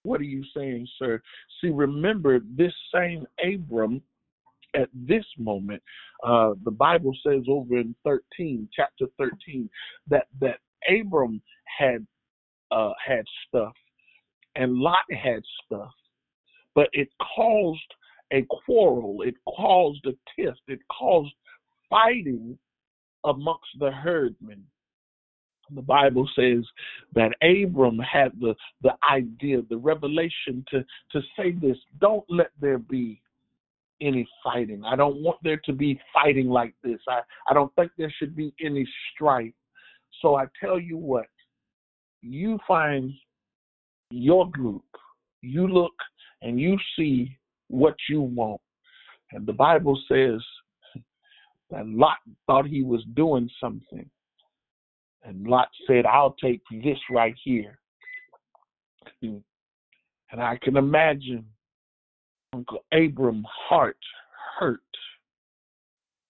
[0.02, 1.20] What are you saying, sir?
[1.60, 4.02] See, remember this same Abram
[4.76, 5.82] at this moment,
[6.24, 9.68] uh, the Bible says over in 13, chapter 13,
[10.08, 11.40] that that Abram
[11.78, 12.06] had
[12.70, 13.72] uh, had stuff
[14.54, 15.92] and Lot had stuff,
[16.74, 17.94] but it caused
[18.32, 21.32] a quarrel, it caused a tiff, it caused
[21.90, 22.58] fighting
[23.24, 24.64] amongst the herdmen
[25.74, 26.64] the Bible says
[27.14, 32.78] that Abram had the, the idea, the revelation to, to say this don't let there
[32.78, 33.20] be
[34.00, 34.84] any fighting.
[34.84, 36.98] I don't want there to be fighting like this.
[37.08, 39.54] I, I don't think there should be any strife.
[40.22, 41.26] So I tell you what,
[42.22, 43.12] you find
[44.10, 44.84] your group,
[45.42, 45.94] you look
[46.42, 47.36] and you see
[47.68, 48.60] what you want.
[49.32, 50.40] And the Bible says
[51.70, 54.08] that Lot thought he was doing something
[55.26, 57.78] and Lot said, I'll take this right here.
[59.22, 61.44] And I can imagine
[62.52, 63.98] Uncle Abram's heart
[64.58, 64.80] hurt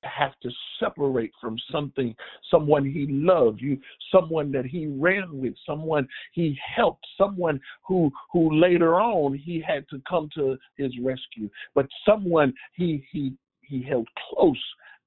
[0.02, 2.14] to have to separate from something,
[2.50, 3.78] someone he loved, you,
[4.12, 9.86] someone that he ran with, someone he helped, someone who who later on he had
[9.88, 14.62] to come to his rescue, but someone he he he held close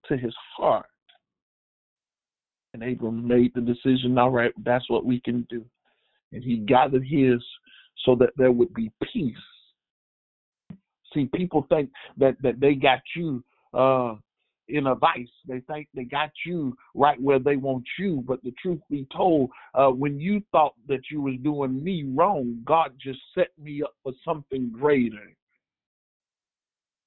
[0.10, 0.86] to his heart.
[2.74, 5.66] And Abram made the decision, all right, that's what we can do.
[6.32, 7.43] And he gathered his
[8.05, 9.36] so that there would be peace.
[11.14, 13.43] See, people think that, that they got you
[13.74, 14.16] uh,
[14.68, 15.28] in a vice.
[15.47, 18.24] They think they got you right where they want you.
[18.28, 22.62] But the truth be told, uh, when you thought that you was doing me wrong,
[22.66, 25.34] God just set me up for something greater.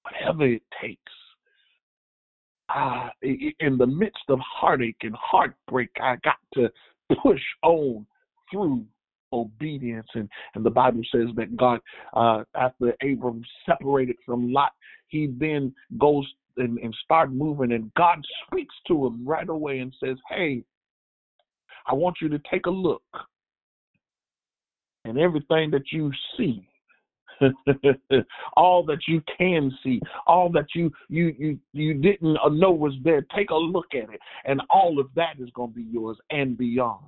[0.02, 1.12] Whatever it takes
[2.74, 6.70] uh, in the midst of heartache and heartbreak, I got to
[7.22, 8.06] push on
[8.50, 8.84] through
[9.32, 10.08] obedience.
[10.14, 11.80] And, and the Bible says that God,
[12.14, 14.72] uh, after Abram separated from Lot,
[15.08, 19.94] he then goes and, and start moving, and God speaks to him right away and
[20.02, 20.64] says, Hey,
[21.86, 23.02] I want you to take a look.
[25.04, 26.68] And everything that you see,
[28.56, 32.94] all that you can see, all that you you you you didn't uh, know was
[33.02, 33.24] there.
[33.34, 36.56] Take a look at it, and all of that is going to be yours and
[36.56, 37.04] beyond.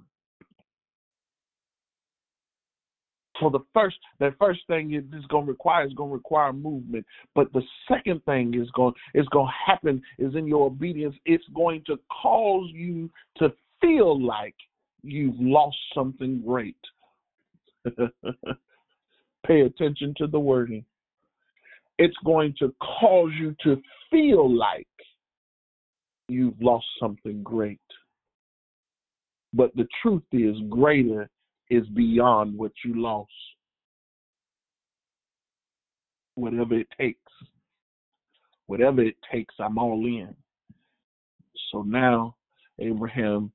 [3.41, 6.53] So the first, the first thing it is going to require is going to require
[6.53, 7.05] movement.
[7.35, 11.17] But the second thing is going is going to happen is in your obedience.
[11.25, 14.55] It's going to cause you to feel like
[15.03, 16.77] you've lost something great.
[19.47, 20.85] Pay attention to the wording.
[21.99, 23.81] It's going to cause you to
[24.11, 24.87] feel like
[26.29, 27.81] you've lost something great.
[29.53, 31.31] But the truth is, greater
[31.71, 33.31] is beyond what you lost.
[36.35, 37.21] Whatever it takes.
[38.67, 40.35] Whatever it takes, I'm all in.
[41.71, 42.35] So now,
[42.81, 43.53] Abraham,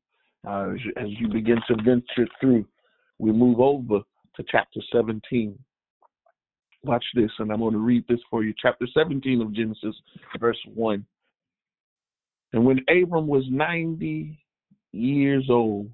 [0.48, 2.66] uh, as, you, as you begin to venture through,
[3.18, 4.00] we move over
[4.36, 5.58] to chapter 17.
[6.84, 8.54] Watch this, and I'm going to read this for you.
[8.62, 9.96] Chapter 17 of Genesis,
[10.40, 11.06] verse 1.
[12.54, 14.38] And when Abram was 90
[14.92, 15.90] years old,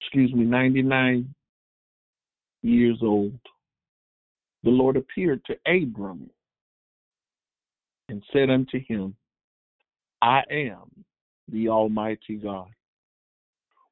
[0.00, 1.34] excuse me, 99
[2.62, 3.38] years old,
[4.62, 6.28] the Lord appeared to Abram
[8.08, 9.14] and said unto him,
[10.20, 11.04] I am
[11.50, 12.68] the Almighty God.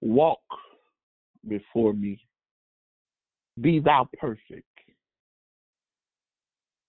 [0.00, 0.40] Walk
[1.48, 2.20] before me.
[3.60, 4.66] Be thou perfect.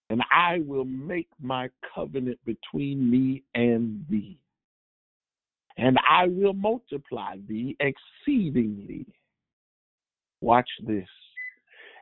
[0.09, 4.39] And I will make my covenant between me and thee
[5.77, 9.05] and I will multiply thee exceedingly.
[10.41, 11.07] Watch this.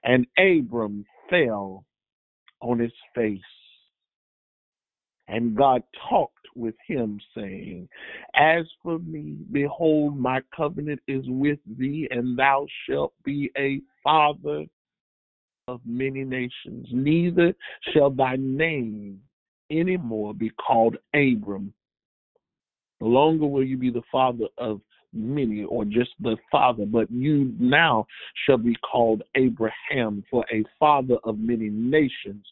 [0.04, 1.84] And Abram fell
[2.62, 3.40] on his face.
[5.28, 7.90] And God talked with him, saying,
[8.36, 14.66] As for me, behold, my covenant is with thee, and thou shalt be a father
[15.68, 16.88] of many nations.
[16.92, 17.54] Neither
[17.92, 19.22] shall thy name
[19.72, 21.74] any more be called Abram,
[23.02, 24.80] no longer will you be the father of
[25.12, 28.06] many or just the father, but you now
[28.46, 32.46] shall be called Abraham, for a father of many nations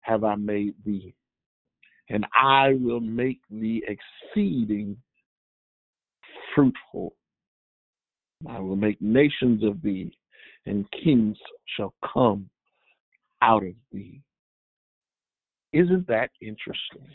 [0.00, 1.14] have I made thee.
[2.08, 4.96] And I will make thee exceeding
[6.54, 7.14] fruitful.
[8.48, 10.12] I will make nations of thee,
[10.66, 11.36] and kings
[11.76, 12.48] shall come
[13.42, 14.20] out of thee.
[15.72, 17.06] Isn't that interesting?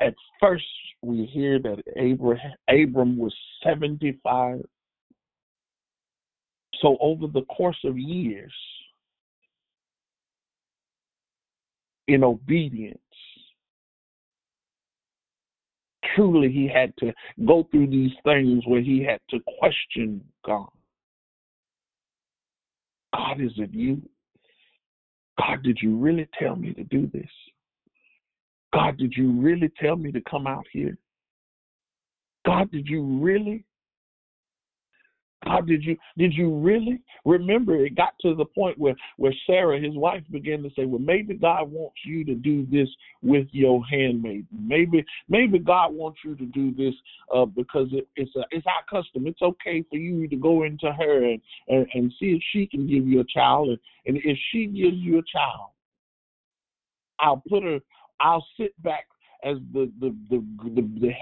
[0.00, 0.64] at first
[1.02, 4.60] we hear that Abraham, Abram was 75.
[6.80, 8.52] So over the course of years,
[12.08, 12.98] in obedience,
[16.16, 17.12] truly he had to
[17.46, 20.68] go through these things where he had to question God.
[23.14, 24.02] God, is it you?
[25.38, 27.30] God, did you really tell me to do this?
[28.72, 30.96] God, did you really tell me to come out here?
[32.46, 33.64] God, did you really?
[35.46, 37.84] God, did you did you really remember?
[37.84, 41.34] It got to the point where where Sarah, his wife, began to say, "Well, maybe
[41.34, 42.88] God wants you to do this
[43.22, 44.46] with your handmaid.
[44.52, 46.94] Maybe maybe God wants you to do this
[47.34, 49.26] uh, because it, it's a, it's our custom.
[49.26, 52.88] It's okay for you to go into her and, and and see if she can
[52.88, 55.70] give you a child, and, and if she gives you a child,
[57.20, 57.80] I'll put her
[58.20, 59.06] I'll sit back
[59.44, 61.12] as the the the the, the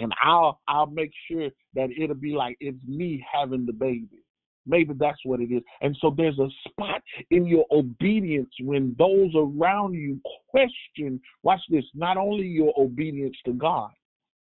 [0.00, 4.22] and I'll I'll make sure that it'll be like it's me having the baby.
[4.66, 5.62] Maybe that's what it is.
[5.80, 10.20] And so there's a spot in your obedience when those around you
[10.50, 11.20] question.
[11.42, 11.84] Watch this.
[11.94, 13.90] Not only your obedience to God,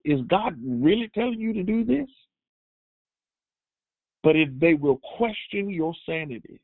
[0.05, 2.09] is God really telling you to do this?
[4.23, 6.61] But if they will question your sanity.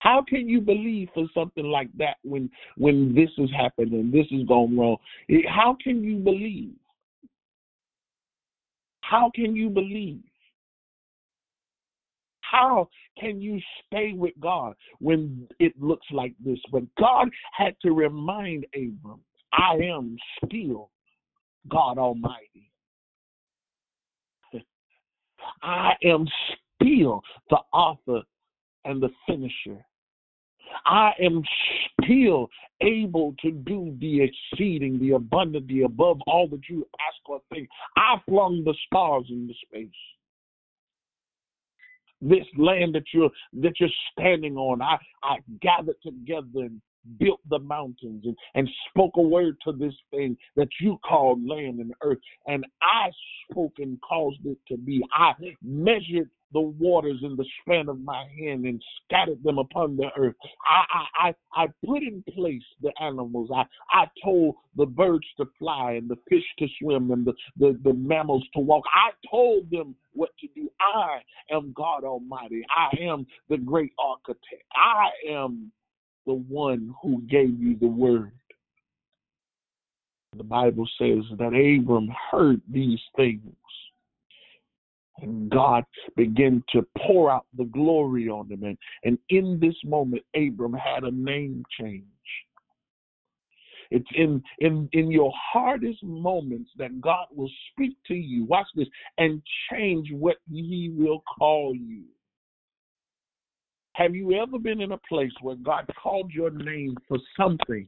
[0.00, 4.26] How can you believe for something like that when when this has happened and this
[4.30, 4.96] has gone wrong?
[5.46, 6.72] How can you believe?
[9.10, 10.22] How can you believe?
[12.42, 12.88] How
[13.18, 16.60] can you stay with God when it looks like this?
[16.70, 19.20] But God had to remind Abram,
[19.52, 20.90] I am still
[21.68, 22.70] God Almighty.
[25.62, 26.28] I am
[26.80, 28.22] still the author
[28.84, 29.84] and the finisher
[30.84, 31.42] I am
[32.02, 32.48] still
[32.80, 37.68] able to do the exceeding, the abundant, the above all that you ask or think.
[37.96, 39.88] I flung the stars into space.
[42.22, 43.30] This land that you're
[43.62, 46.80] that you're standing on, I, I gathered together and
[47.18, 51.80] built the mountains and, and spoke a word to this thing that you called land
[51.80, 52.18] and earth.
[52.46, 53.10] And I
[53.50, 55.02] spoke and caused it to be.
[55.12, 55.32] I
[55.62, 60.34] measured the waters in the span of my hand and scattered them upon the earth.
[60.68, 60.84] I,
[61.22, 63.50] I, I, I put in place the animals.
[63.54, 67.78] I, I told the birds to fly and the fish to swim and the, the,
[67.84, 68.84] the mammals to walk.
[68.94, 70.68] I told them what to do.
[70.80, 71.20] I
[71.54, 72.64] am God Almighty.
[72.76, 74.64] I am the great architect.
[74.74, 75.70] I am
[76.30, 78.30] the one who gave you the word.
[80.36, 83.42] The Bible says that Abram heard these things.
[85.22, 85.82] And God
[86.16, 88.62] began to pour out the glory on him.
[88.62, 92.04] And, and in this moment, Abram had a name change.
[93.90, 98.44] It's in, in, in your hardest moments that God will speak to you.
[98.44, 98.86] Watch this
[99.18, 102.04] and change what He will call you.
[103.94, 107.86] Have you ever been in a place where God called your name for something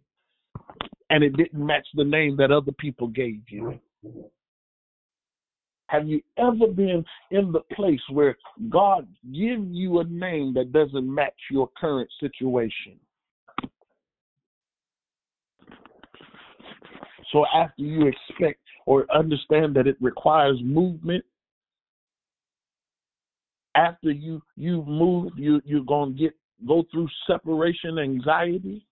[1.10, 3.78] and it didn't match the name that other people gave you?
[5.86, 8.36] Have you ever been in the place where
[8.70, 12.98] God gives you a name that doesn't match your current situation?
[17.30, 21.24] So after you expect or understand that it requires movement,
[23.74, 26.34] after you you've moved, you you're gonna get
[26.66, 28.84] go through separation anxiety.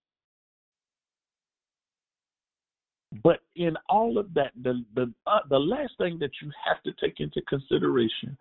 [3.23, 6.93] But in all of that, the the uh, the last thing that you have to
[6.93, 8.37] take into consideration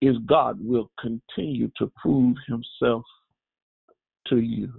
[0.00, 3.04] is God will continue to prove Himself
[4.28, 4.72] to you.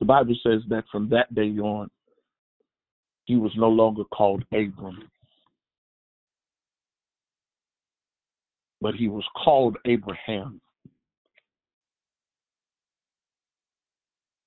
[0.00, 1.90] The Bible says that from that day on,
[3.26, 5.08] he was no longer called Abram,
[8.84, 10.60] but he was called Abraham.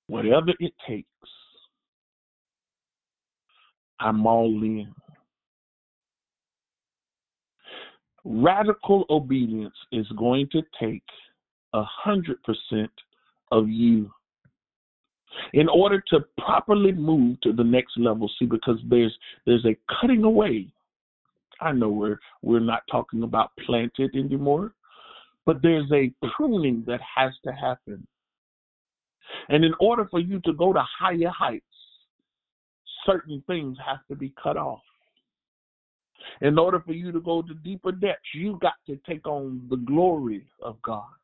[0.06, 1.08] Whatever it takes,
[3.98, 4.94] I'm all in.
[8.24, 11.02] Radical obedience is going to take
[11.72, 12.92] a hundred percent
[13.50, 14.08] of you
[15.52, 20.22] in order to properly move to the next level see because there's there's a cutting
[20.22, 20.72] away
[21.60, 24.72] i know we're we're not talking about planted anymore
[25.48, 28.06] but there's a pruning that has to happen.
[29.48, 31.64] And in order for you to go to higher heights
[33.06, 34.82] certain things have to be cut off.
[36.42, 39.76] In order for you to go to deeper depths you got to take on the
[39.76, 41.16] glory of god.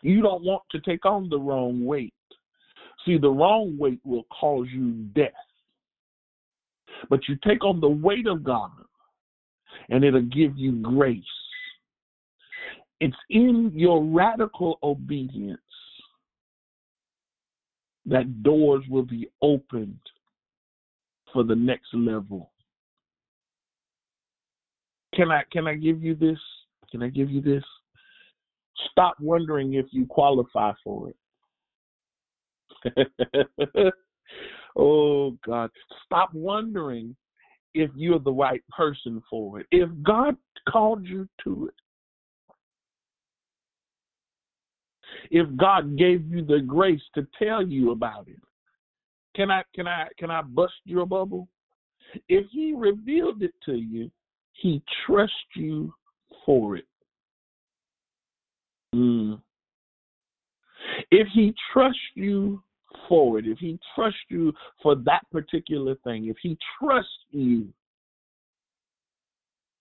[0.00, 2.14] You don't want to take on the wrong weight.
[3.04, 5.32] See, the wrong weight will cause you death.
[7.10, 8.70] But you take on the weight of God,
[9.90, 11.22] and it'll give you grace.
[13.00, 15.60] It's in your radical obedience
[18.06, 19.98] that doors will be opened
[21.32, 22.50] for the next level.
[25.14, 26.38] Can I can I give you this?
[26.90, 27.64] Can I give you this?
[28.90, 31.16] Stop wondering if you qualify for it.
[34.76, 35.70] oh God.
[36.04, 37.16] Stop wondering
[37.74, 39.66] if you're the right person for it.
[39.70, 40.36] If God
[40.68, 41.74] called you to it.
[45.30, 48.40] If God gave you the grace to tell you about it.
[49.34, 51.48] Can I can I can I bust your bubble?
[52.28, 54.10] If he revealed it to you,
[54.52, 55.92] he trusts you
[56.46, 56.86] for it.
[58.94, 59.40] Mm.
[61.10, 62.62] If he trusts you
[63.08, 67.68] forward, if he trusts you for that particular thing, if he trusts you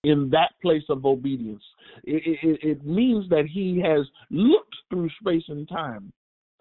[0.03, 1.63] in that place of obedience,
[2.03, 6.11] it, it, it means that he has looked through space and time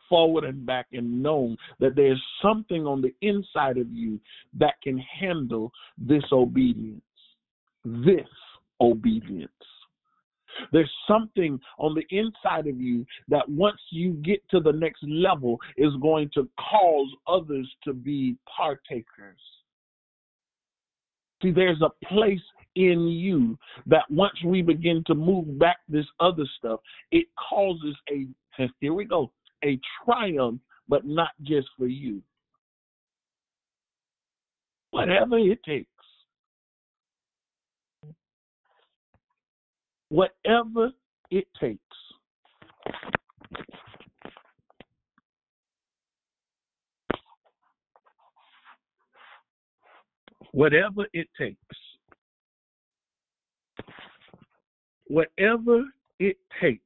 [0.08, 4.20] forward and back and known that there's something on the inside of you
[4.58, 7.00] that can handle this obedience.
[7.84, 8.28] This
[8.78, 9.50] obedience.
[10.72, 15.58] There's something on the inside of you that once you get to the next level
[15.76, 19.40] is going to cause others to be partakers.
[21.42, 22.40] See, there's a place
[22.76, 26.80] in you that once we begin to move back this other stuff,
[27.10, 28.26] it causes a,
[28.80, 29.32] here we go,
[29.64, 32.22] a triumph, but not just for you.
[34.90, 35.91] Whatever it takes.
[40.12, 40.90] Whatever
[41.30, 41.80] it takes.
[50.52, 51.56] Whatever it takes.
[55.06, 55.84] Whatever
[56.18, 56.82] it takes.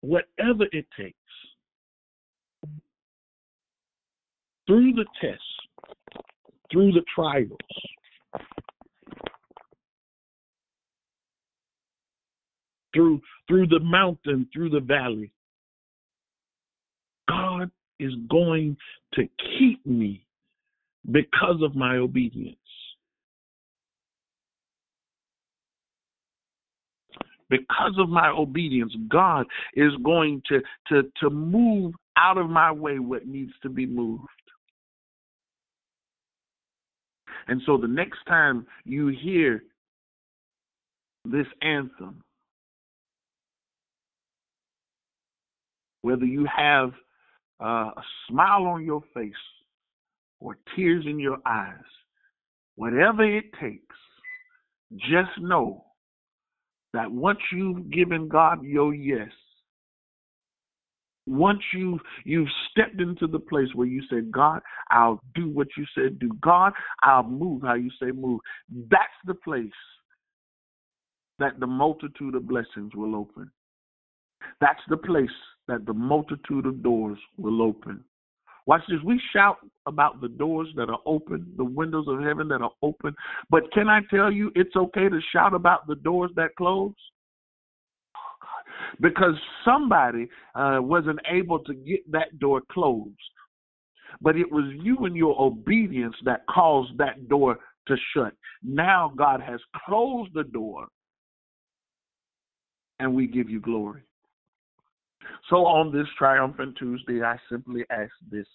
[0.00, 1.16] Whatever it takes.
[4.66, 5.51] Through the test
[6.72, 7.50] through the trials,
[12.94, 15.30] through through the mountain, through the valley,
[17.28, 18.76] God is going
[19.14, 20.24] to keep me
[21.10, 22.56] because of my obedience.
[27.50, 29.44] Because of my obedience, God
[29.74, 34.24] is going to, to, to move out of my way what needs to be moved.
[37.48, 39.62] And so the next time you hear
[41.24, 42.22] this anthem,
[46.02, 46.92] whether you have
[47.62, 49.32] uh, a smile on your face
[50.40, 51.76] or tears in your eyes,
[52.74, 53.96] whatever it takes,
[54.98, 55.84] just know
[56.92, 59.30] that once you've given God your yes,
[61.26, 64.60] once you you've stepped into the place where you said, God,
[64.90, 66.30] I'll do what you said do.
[66.40, 68.40] God, I'll move how you say move.
[68.90, 69.70] That's the place
[71.38, 73.50] that the multitude of blessings will open.
[74.60, 75.30] That's the place
[75.68, 78.04] that the multitude of doors will open.
[78.66, 78.98] Watch this.
[79.04, 83.14] We shout about the doors that are open, the windows of heaven that are open.
[83.50, 86.92] But can I tell you, it's okay to shout about the doors that close?
[89.00, 93.16] Because somebody uh, wasn't able to get that door closed.
[94.20, 97.58] But it was you and your obedience that caused that door
[97.88, 98.34] to shut.
[98.62, 100.86] Now God has closed the door,
[102.98, 104.02] and we give you glory.
[105.50, 108.46] So on this triumphant Tuesday, I simply ask this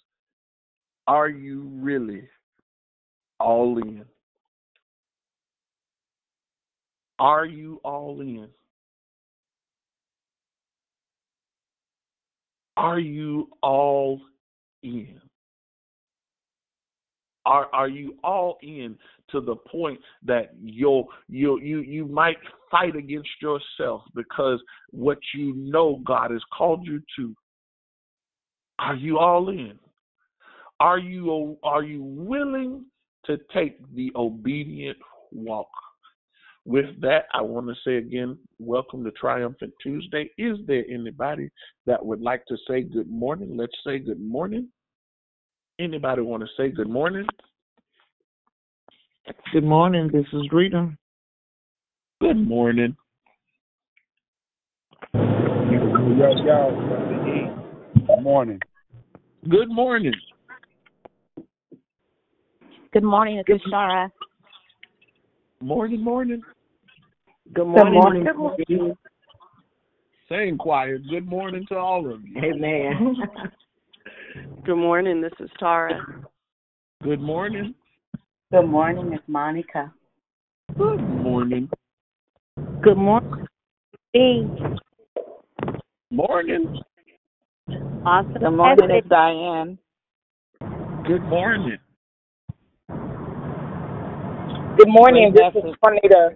[1.06, 2.22] Are you really
[3.38, 4.04] all in?
[7.18, 8.48] Are you all in?
[12.78, 14.20] Are you all
[14.84, 15.20] in?
[17.44, 18.96] Are are you all in
[19.30, 22.36] to the point that you'll you you you might
[22.70, 24.60] fight against yourself because
[24.92, 27.34] what you know God has called you to?
[28.78, 29.76] Are you all in?
[30.78, 32.84] Are you are you willing
[33.26, 34.98] to take the obedient
[35.32, 35.70] walk?
[36.68, 40.30] With that, I want to say again, welcome to Triumphant Tuesday.
[40.36, 41.48] Is there anybody
[41.86, 43.56] that would like to say good morning?
[43.56, 44.68] Let's say good morning.
[45.78, 47.24] Anybody want to say good morning?
[49.50, 50.10] Good morning.
[50.12, 50.90] This is Rita.
[52.20, 52.94] Good morning.
[55.14, 57.64] Yo, yo,
[58.06, 58.60] Good morning.
[59.48, 60.12] Good morning.
[62.92, 64.10] Good morning, it's Shara.
[65.62, 66.42] Morning, morning.
[67.54, 68.24] Good morning.
[68.24, 68.96] Good morning.
[70.28, 70.98] Same choir.
[70.98, 72.42] Good morning to all of you.
[72.42, 73.16] Amen.
[74.64, 75.22] Good morning.
[75.22, 76.04] This is Tara.
[77.02, 77.74] Good morning.
[78.52, 79.92] Good morning, it's Monica.
[80.76, 81.70] Good morning.
[82.82, 83.46] Good morning.
[84.12, 84.42] Hey.
[86.10, 86.80] Morning.
[88.04, 88.32] Awesome.
[88.32, 89.78] Good morning, it's Diane.
[91.06, 91.78] Good morning.
[94.76, 96.30] Good morning, this is Juanita.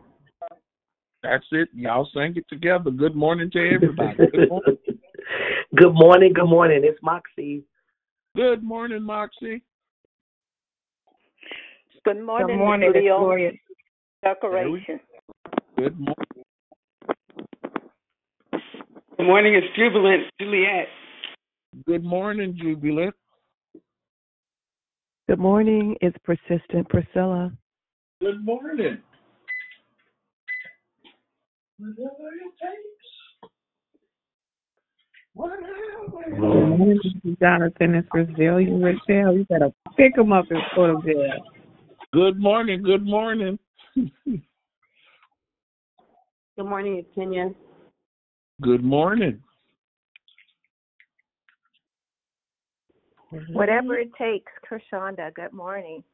[1.22, 1.68] That's it.
[1.72, 2.90] Y'all sang it together.
[2.90, 4.16] Good morning to everybody.
[4.16, 4.78] Good morning.
[5.76, 6.32] Good morning.
[6.34, 6.80] Good morning.
[6.84, 7.62] It's Moxie.
[8.34, 9.62] Good morning, Moxie.
[12.04, 13.58] Good morning, Good morning, Miss it's
[14.24, 15.00] Decoration.
[15.76, 16.16] Good morning.
[19.16, 20.88] Good morning, it's Jubilant Juliet.
[21.86, 23.14] Good morning, Jubilant.
[25.28, 25.96] Good morning.
[26.00, 27.52] It's persistent Priscilla.
[28.20, 28.98] Good morning.
[31.82, 33.02] Whatever it takes.
[35.34, 37.38] Good morning, Mr.
[37.40, 37.94] Jonathan.
[37.96, 39.34] It's Resilient Rochelle.
[39.34, 41.38] You better pick him up and put him there.
[42.12, 42.82] Good morning.
[42.82, 43.58] Good morning.
[43.96, 44.38] Good
[46.58, 47.50] morning, it's Kenya.
[48.60, 49.42] Good morning.
[53.48, 55.34] Whatever it takes, Kershonda.
[55.34, 56.04] Good morning.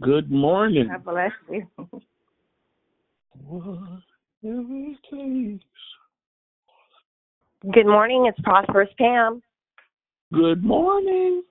[0.00, 0.88] Good morning.
[0.88, 1.66] God bless you.
[4.44, 5.64] Whatever it takes.
[7.72, 8.26] Good morning.
[8.28, 9.40] It's Prosperous Pam.
[10.34, 11.42] Good morning.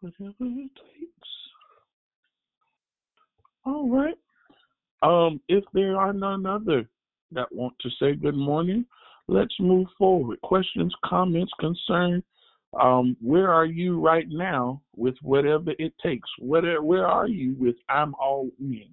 [0.00, 1.28] Whatever it takes.
[3.66, 4.16] All right.
[5.02, 6.88] Um, if there are none other
[7.32, 8.86] that want to say good morning,
[9.28, 10.40] let's move forward.
[10.40, 12.22] Questions, comments, concern.
[12.80, 16.28] Um, where are you right now with whatever it takes?
[16.38, 18.88] Where where are you with I'm all in?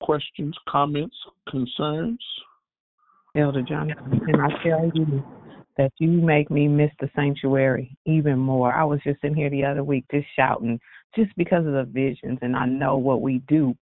[0.00, 1.16] Questions, comments,
[1.48, 2.20] concerns.
[3.36, 5.22] Elder Jonathan, can I tell you
[5.78, 8.74] that you make me miss the sanctuary even more.
[8.74, 10.78] I was just in here the other week just shouting
[11.14, 13.76] just because of the visions and I know what we do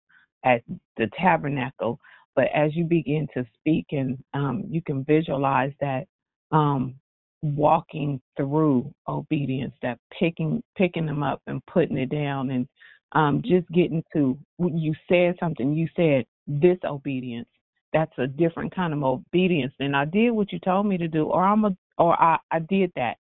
[0.43, 0.61] at
[0.97, 1.99] the tabernacle.
[2.35, 6.05] But as you begin to speak and um, you can visualize that
[6.51, 6.95] um,
[7.41, 12.67] walking through obedience, that picking picking them up and putting it down and
[13.13, 16.25] um, just getting to you said something, you said
[16.59, 17.47] disobedience.
[17.93, 21.25] That's a different kind of obedience than I did what you told me to do,
[21.25, 23.17] or I'm a or I, I did that.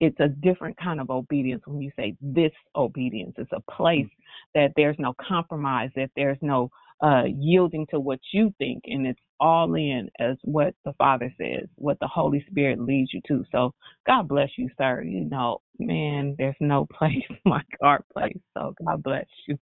[0.00, 3.34] It's a different kind of obedience when you say this obedience.
[3.38, 4.08] It's a place
[4.54, 6.70] that there's no compromise, that there's no
[7.02, 11.68] uh, yielding to what you think, and it's all in as what the Father says,
[11.74, 13.44] what the Holy Spirit leads you to.
[13.50, 13.74] So
[14.06, 15.02] God bless you, sir.
[15.02, 18.38] You know, man, there's no place like our place.
[18.56, 19.58] So God bless you.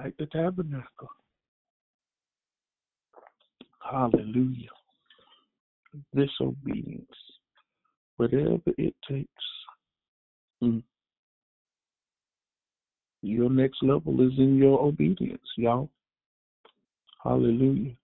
[0.00, 1.08] Like the tabernacle.
[3.78, 4.70] Hallelujah.
[6.14, 7.06] Disobedience.
[8.16, 9.28] Whatever it takes.
[10.62, 10.82] Mm.
[13.22, 15.90] Your next level is in your obedience, y'all.
[17.24, 17.96] Hallelujah.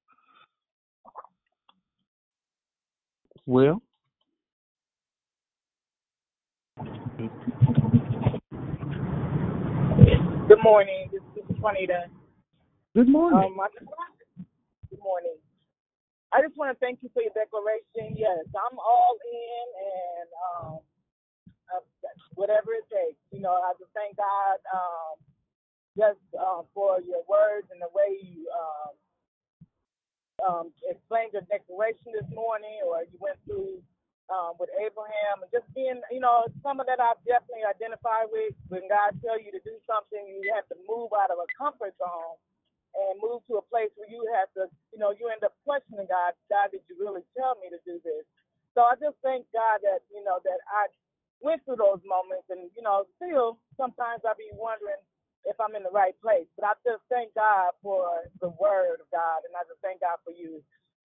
[3.45, 3.83] Well,
[10.49, 11.11] Good morning.
[11.12, 12.09] This is Juanita.
[12.95, 13.39] good morning.
[13.39, 13.87] Um, I just,
[14.89, 15.37] good morning.
[16.33, 18.16] I just want to thank you for your declaration.
[18.16, 20.79] Yes, I'm all in, and um,
[21.77, 21.85] uh,
[22.35, 23.21] whatever it takes.
[23.31, 25.14] You know, I just thank God um,
[25.97, 28.97] just uh, for your words and the way you um,
[30.45, 33.80] um, explained your declaration this morning, or you went through
[34.32, 38.55] um, with Abraham, and just being, you know, some of that I've definitely identified with.
[38.70, 41.95] When God tells you to do something, you have to move out of a comfort
[42.01, 42.38] zone
[42.97, 46.09] and move to a place where you have to, you know, you end up questioning
[46.11, 46.34] God.
[46.51, 48.24] God, did you really tell me to do this?
[48.74, 50.89] So I just thank God that, you know, that I
[51.43, 55.01] went through those moments, and you know, still sometimes I be wondering
[55.45, 56.47] if I'm in the right place.
[56.57, 58.07] But I just thank God for
[58.41, 60.62] the Word of God, and I just thank God for you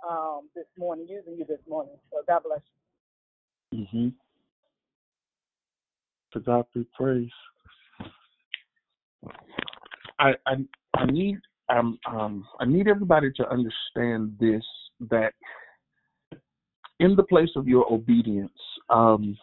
[0.07, 1.95] um, this morning, using you this morning.
[2.11, 2.61] So God bless
[3.71, 3.87] you.
[3.91, 4.09] hmm
[6.33, 7.29] To God be praise.
[10.19, 10.55] I I
[10.93, 11.39] I need
[11.69, 14.63] um um I need everybody to understand this
[15.09, 15.33] that
[16.99, 18.51] in the place of your obedience,
[18.89, 19.37] um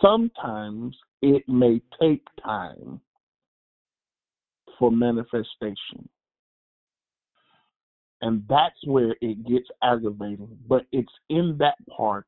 [0.00, 3.00] sometimes it may take time
[4.78, 6.08] for manifestation.
[8.20, 10.58] And that's where it gets aggravating.
[10.68, 12.26] But it's in that part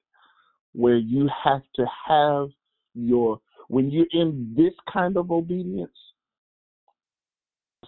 [0.72, 2.48] where you have to have
[2.94, 5.90] your when you're in this kind of obedience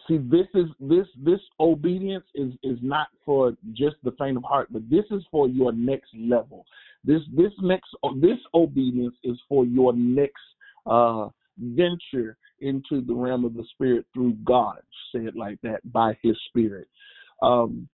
[0.07, 4.69] see this is this this obedience is is not for just the faint of heart
[4.71, 6.65] but this is for your next level
[7.05, 7.89] this this next
[8.21, 10.43] this obedience is for your next
[10.87, 14.79] uh venture into the realm of the spirit through god
[15.15, 16.89] say it like that by his spirit.
[17.43, 17.89] Um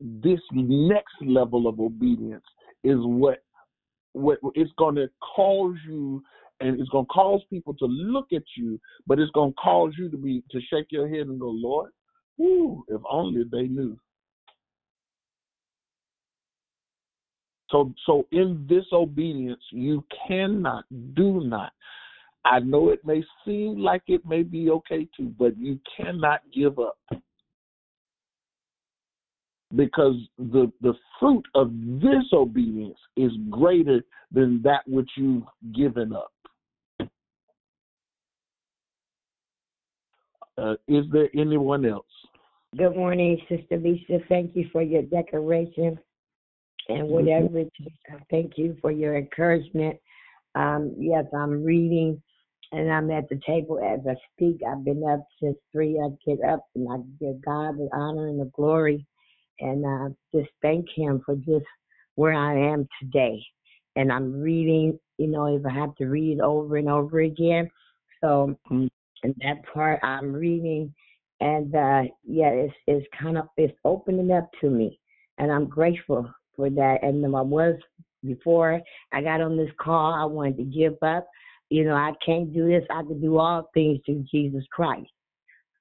[0.00, 2.44] this next level of obedience
[2.84, 3.42] is what
[4.12, 6.22] what it's going to cause you
[6.60, 9.92] and it's going to cause people to look at you but it's going to cause
[9.98, 11.90] you to be to shake your head and go lord
[12.38, 13.98] if only they knew.
[17.70, 20.84] So so in disobedience you cannot
[21.14, 21.72] do not
[22.44, 26.78] i know it may seem like it may be okay to but you cannot give
[26.78, 26.98] up
[29.74, 31.70] because the the fruit of
[32.00, 34.02] disobedience is greater
[34.32, 35.44] than that which you've
[35.74, 36.32] given up.
[40.56, 42.06] Uh, is there anyone else?
[42.76, 44.18] Good morning, Sister Lisa.
[44.28, 45.98] Thank you for your decoration
[46.88, 47.92] and whatever it is.
[48.30, 49.96] Thank you for your encouragement.
[50.54, 52.20] Um, yes, I'm reading
[52.72, 54.60] and I'm at the table as I speak.
[54.68, 56.00] I've been up since three.
[56.00, 59.06] I get up and I give God the honor and the glory
[59.60, 61.66] and I just thank Him for just
[62.14, 63.42] where I am today.
[63.96, 67.70] And I'm reading, you know, if I have to read over and over again.
[68.20, 68.88] So, Mm.
[69.22, 70.94] and that part I'm reading,
[71.40, 75.00] and uh, yeah, it's it's kind of it's opening up to me,
[75.38, 77.02] and I'm grateful for that.
[77.02, 77.76] And I was
[78.24, 78.80] before
[79.12, 81.28] I got on this call, I wanted to give up.
[81.70, 82.84] You know, I can't do this.
[82.90, 85.10] I can do all things through Jesus Christ.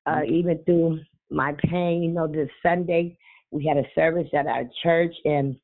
[0.05, 0.99] Uh, even through
[1.30, 3.18] my pain, you know, this Sunday
[3.51, 5.55] we had a service at our church, and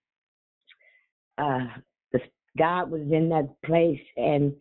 [1.37, 1.65] uh,
[2.11, 2.19] the,
[2.57, 4.53] God was in that place, and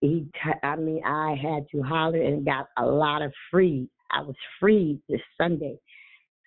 [0.00, 3.88] he, t- I mean, I had to holler and got a lot of free.
[4.10, 5.78] I was free this Sunday.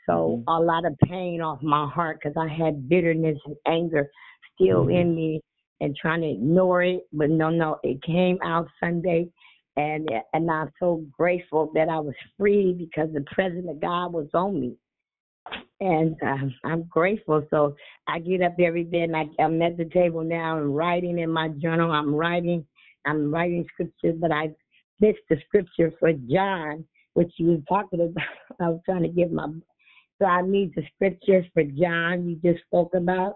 [0.05, 4.09] So a lot of pain off my heart because I had bitterness and anger
[4.55, 5.41] still in me
[5.81, 7.07] and trying to ignore it.
[7.13, 9.29] But no, no, it came out Sunday,
[9.77, 14.27] and and I'm so grateful that I was free because the presence of God was
[14.33, 14.75] on me,
[15.79, 17.45] and um, I'm grateful.
[17.49, 17.75] So
[18.07, 21.31] I get up every day and I, I'm at the table now and writing in
[21.31, 21.91] my journal.
[21.91, 22.65] I'm writing,
[23.05, 24.49] I'm writing scriptures, but I
[24.99, 28.23] missed the scripture for John, which you was talking about.
[28.59, 29.47] I was trying to give my
[30.19, 33.35] so I need the scriptures for John you just spoke about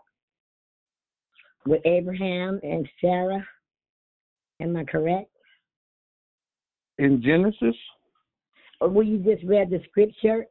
[1.66, 3.46] with Abraham and Sarah.
[4.60, 5.30] Am I correct?
[6.98, 7.76] In Genesis?
[8.80, 10.46] Or well, you just read the scripture?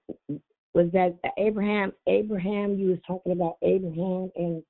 [0.74, 1.93] Was that Abraham?
[2.06, 4.62] Abraham, you was talking about Abraham and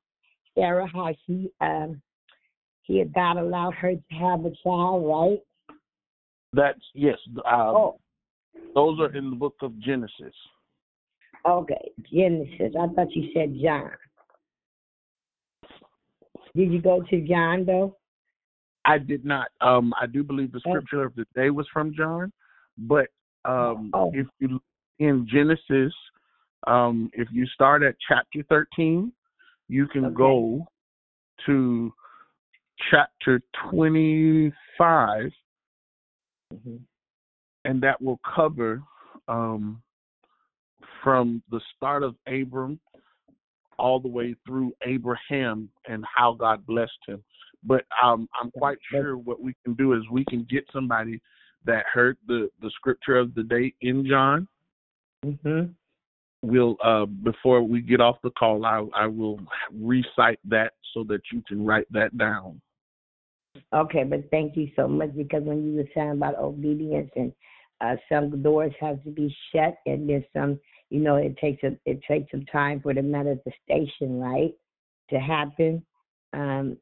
[0.55, 2.01] Sarah, how he um
[2.83, 5.39] he had God allowed her to have a child, right?
[6.53, 7.17] That's yes.
[7.29, 7.99] Um, oh.
[8.75, 10.35] Those are in the book of Genesis.
[11.47, 12.75] Okay, Genesis.
[12.79, 13.91] I thought you said John.
[16.55, 17.97] Did you go to John though?
[18.85, 19.49] I did not.
[19.61, 22.33] Um, I do believe the scripture of the day was from John,
[22.77, 23.07] but
[23.45, 24.11] um, oh.
[24.15, 24.61] if you
[24.99, 25.93] in Genesis,
[26.67, 29.13] um, if you start at chapter thirteen,
[29.69, 30.15] you can Okay.
[30.15, 30.67] go
[31.47, 31.93] to
[32.91, 35.33] chapter twenty-five,
[36.53, 36.81] Mhm.
[37.65, 38.83] and that will cover
[39.29, 39.81] um,
[41.03, 42.79] from the start of Abram
[43.83, 47.23] all the way through Abraham and how God blessed him.
[47.65, 51.21] But um, I'm quite sure what we can do is we can get somebody
[51.65, 54.49] that heard the the scripture of the day in John.
[55.27, 55.75] Mhm.
[56.43, 59.41] We'll uh, before we get off the call, I I will
[59.73, 62.61] recite that so that you can write that down.
[63.73, 67.33] Okay, but thank you so much because when you were saying about obedience and
[67.83, 70.59] uh, some doors have to be shut and there's some,
[70.91, 74.53] you know, it takes a it takes some time for the manifestation, right,
[75.11, 75.85] to happen.
[76.33, 76.77] Um,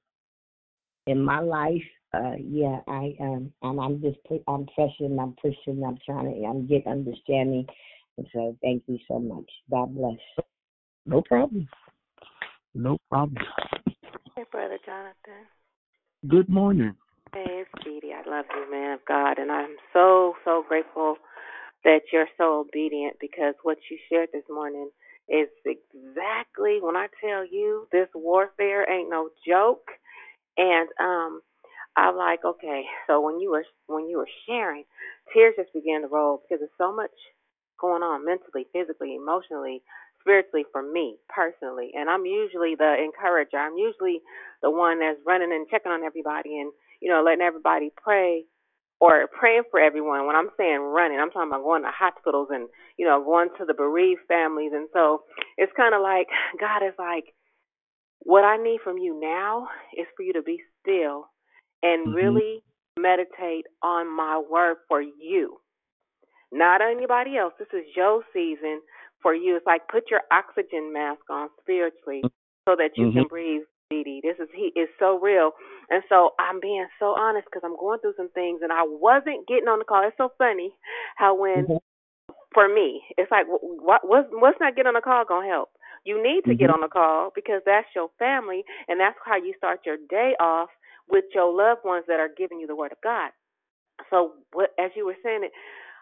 [1.06, 1.82] in my life,
[2.12, 6.66] uh, yeah, I um, and I'm just I'm pressing, I'm pushing, I'm trying to, I'm
[6.66, 7.66] getting understanding,
[8.18, 9.48] and so thank you so much.
[9.70, 10.18] God bless.
[11.06, 11.68] No problem.
[12.74, 13.42] No problem.
[14.36, 15.46] Hey, Brother Jonathan.
[16.28, 16.94] Good morning.
[17.34, 18.12] Hey, it's Dee.
[18.14, 21.16] I love you, man of God, and I'm so, so grateful
[21.84, 24.90] that you're so obedient because what you shared this morning
[25.28, 29.88] is exactly when I tell you this warfare ain't no joke.
[30.56, 31.42] And um
[31.96, 34.84] I'm like, okay, so when you were when you were sharing,
[35.34, 37.12] tears just began to roll because there's so much
[37.80, 39.82] going on mentally, physically, emotionally,
[40.20, 41.92] spiritually for me personally.
[41.94, 43.58] And I'm usually the encourager.
[43.58, 44.20] I'm usually
[44.62, 48.44] the one that's running and checking on everybody and, you know, letting everybody pray
[49.00, 50.26] or praying for everyone.
[50.26, 52.68] When I'm saying running, I'm talking about going to hospitals and,
[52.98, 54.72] you know, going to the bereaved families.
[54.74, 55.22] And so
[55.56, 56.28] it's kind of like
[56.60, 57.24] God is like,
[58.20, 61.26] what I need from you now is for you to be still
[61.82, 62.62] and really
[62.98, 65.58] meditate on my word for you,
[66.52, 67.54] not anybody else.
[67.58, 68.80] This is your season
[69.22, 69.56] for you.
[69.56, 72.22] It's like put your oxygen mask on spiritually
[72.68, 73.28] so that you can Mhm.
[73.28, 73.62] breathe.
[73.90, 75.52] Dee This is he is so real,
[75.90, 79.48] and so I'm being so honest because I'm going through some things, and I wasn't
[79.48, 80.06] getting on the call.
[80.06, 80.72] It's so funny
[81.16, 81.68] how when
[82.54, 85.70] for me, it's like what what's what's not getting on the call gonna help.
[86.04, 86.74] You need to get Mhm.
[86.74, 90.70] on the call because that's your family, and that's how you start your day off
[91.08, 93.32] with your loved ones that are giving you the word of God.
[94.10, 95.52] So, what as you were saying it,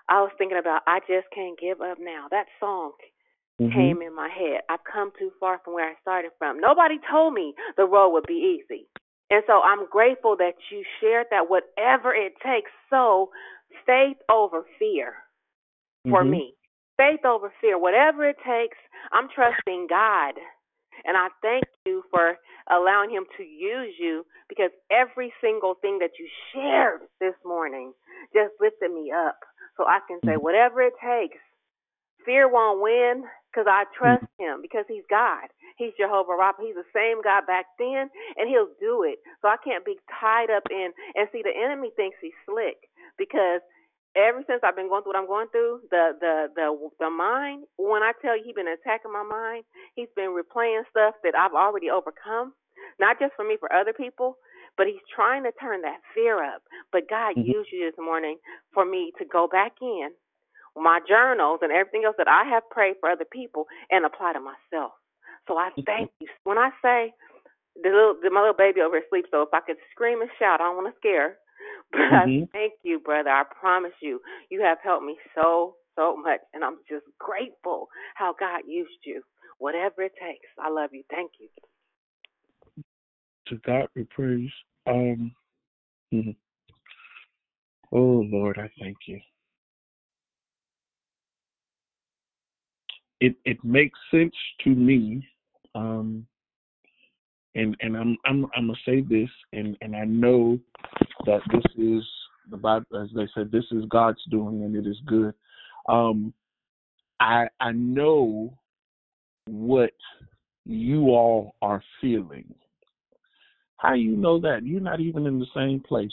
[0.08, 2.28] I was thinking about I just can't give up now.
[2.30, 2.92] That song
[3.60, 3.72] Mhm.
[3.72, 4.62] came in my head.
[4.68, 6.60] I've come too far from where I started from.
[6.60, 8.86] Nobody told me the road would be easy.
[9.30, 12.70] And so I'm grateful that you shared that whatever it takes.
[12.90, 13.30] So
[13.84, 15.16] faith over fear
[16.08, 16.30] for Mhm.
[16.30, 16.54] me.
[16.96, 17.78] Faith over fear.
[17.78, 18.78] Whatever it takes,
[19.12, 20.38] I'm trusting God.
[21.04, 22.38] And I thank you for
[22.70, 27.94] allowing him to use you because every single thing that you shared this morning
[28.32, 29.38] just lifted me up.
[29.76, 31.38] So I can say, whatever it takes,
[32.24, 35.48] fear won't win because I trust him because he's God.
[35.78, 36.62] He's Jehovah Rapha.
[36.64, 39.18] He's the same God back then, and he'll do it.
[39.42, 42.78] So I can't be tied up in and see the enemy thinks he's slick
[43.18, 43.62] because
[44.16, 46.68] ever since I've been going through what I'm going through, the the the
[47.00, 47.64] the mind.
[47.78, 49.64] When I tell you he's been attacking my mind,
[49.96, 52.54] he's been replaying stuff that I've already overcome.
[53.00, 54.36] Not just for me, for other people,
[54.76, 56.62] but he's trying to turn that fear up.
[56.92, 57.54] But God Mhm.
[57.54, 58.38] used you this morning
[58.74, 60.10] for me to go back in
[60.76, 64.40] my journals and everything else that I have prayed for other people and apply to
[64.40, 64.92] myself.
[65.46, 66.28] So I thank you.
[66.44, 67.12] When I say
[67.82, 70.30] the little the, my little baby over here sleeps, so if I could scream and
[70.38, 71.36] shout, I don't want to scare.
[71.92, 72.48] But I Mhm.
[72.52, 73.30] thank you, brother.
[73.30, 74.20] I promise you,
[74.50, 79.22] you have helped me so so much, and I'm just grateful how God used you.
[79.58, 80.46] Whatever it takes.
[80.58, 81.02] I love you.
[81.10, 81.48] Thank you.
[83.46, 84.50] To God be praise.
[84.86, 85.34] Um,
[86.12, 86.36] mhm.
[87.92, 89.20] oh Lord, I thank you.
[93.20, 94.34] It it makes sense
[94.64, 95.26] to me.
[95.74, 96.26] Um,
[97.54, 100.58] and and I'm I'm I'm gonna say this, and and I know
[101.26, 102.04] that this is
[102.50, 105.34] the Bible, as they said, this is God's doing, and it is good.
[105.88, 106.32] Um,
[107.20, 108.56] I I know
[109.46, 109.92] what
[110.64, 112.54] you all are feeling.
[113.78, 114.64] How you know that?
[114.64, 116.12] You're not even in the same place.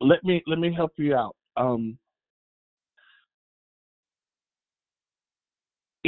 [0.00, 1.36] Let me let me help you out.
[1.56, 1.98] Um,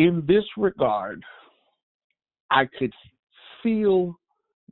[0.00, 1.22] in this regard,
[2.50, 2.92] I could
[3.62, 4.18] feel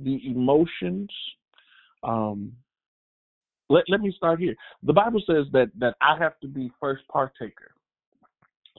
[0.00, 1.10] the emotions.
[2.02, 2.52] Um,
[3.68, 4.55] let let me start here.
[4.82, 7.72] The Bible says that that I have to be first partaker.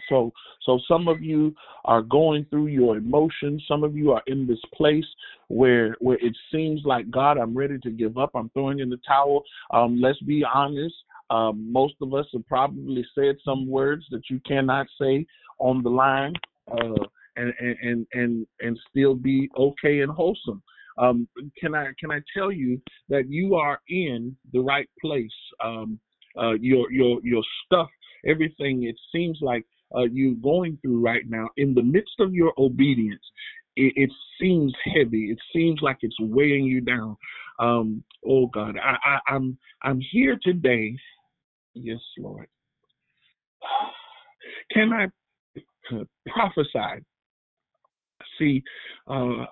[0.09, 0.31] So
[0.65, 1.53] so some of you
[1.85, 3.63] are going through your emotions.
[3.67, 5.05] Some of you are in this place
[5.49, 8.31] where where it seems like God, I'm ready to give up.
[8.34, 9.43] I'm throwing in the towel.
[9.71, 10.95] Um, let's be honest.
[11.30, 15.27] Um, most of us have probably said some words that you cannot say
[15.60, 16.34] on the line,
[16.72, 17.03] uh,
[17.36, 20.61] and, and and and still be okay and wholesome.
[20.98, 21.27] Um,
[21.60, 25.30] can I can I tell you that you are in the right place?
[25.64, 25.99] Um,
[26.40, 27.90] uh, your your your stuff,
[28.26, 28.84] everything.
[28.84, 29.65] It seems like
[29.95, 33.23] uh, you going through right now, in the midst of your obedience,
[33.76, 35.31] it, it seems heavy.
[35.31, 37.18] It seems like it's weighing you down.
[37.60, 40.95] Um, oh God, I, I, I'm I'm here today.
[41.73, 42.48] Yes, Lord.
[44.72, 45.07] Can I
[46.27, 47.03] prophesy?
[48.37, 48.63] See,
[49.07, 49.45] uh,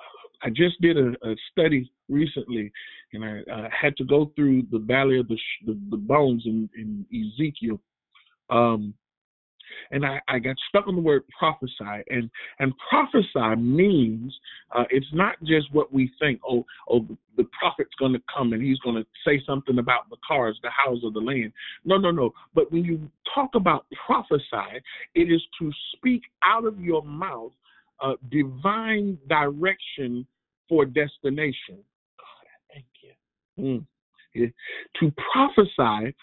[0.44, 2.72] I just did a, a study recently,
[3.14, 7.06] and I had to go through the valley of the the, the bones in, in
[7.12, 7.80] Ezekiel.
[8.50, 8.94] Um,
[9.92, 12.04] and I, I got stuck on the word prophesy.
[12.10, 12.30] And
[12.60, 14.34] and prophesy means
[14.76, 17.06] uh, it's not just what we think oh oh
[17.38, 20.70] the prophet's going to come and he's going to say something about the cars the
[20.70, 21.52] house or the land.
[21.86, 22.34] No no no.
[22.54, 24.82] But when you talk about prophesy
[25.16, 27.52] it is to speak out of your mouth
[28.02, 30.26] uh, divine direction
[30.70, 31.78] for destination.
[32.18, 33.64] God I thank you.
[33.64, 33.86] Mm.
[34.34, 34.48] Yeah.
[35.00, 36.16] to prophesy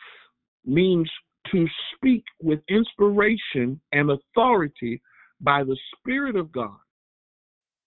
[0.64, 1.10] means
[1.55, 5.01] to speak with inspiration and authority
[5.40, 6.76] by the Spirit of God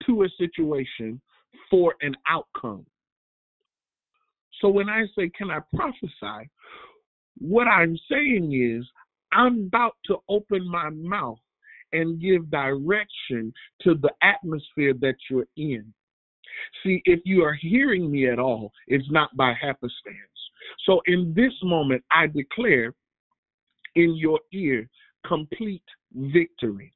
[0.05, 1.19] to a situation
[1.69, 2.85] for an outcome.
[4.61, 6.49] So when I say, Can I prophesy?
[7.39, 8.87] What I'm saying is,
[9.33, 11.39] I'm about to open my mouth
[11.91, 15.93] and give direction to the atmosphere that you're in.
[16.83, 20.15] See, if you are hearing me at all, it's not by happenstance.
[20.85, 22.93] So in this moment, I declare
[23.97, 24.87] in your ear
[25.25, 25.83] complete
[26.13, 26.93] victory.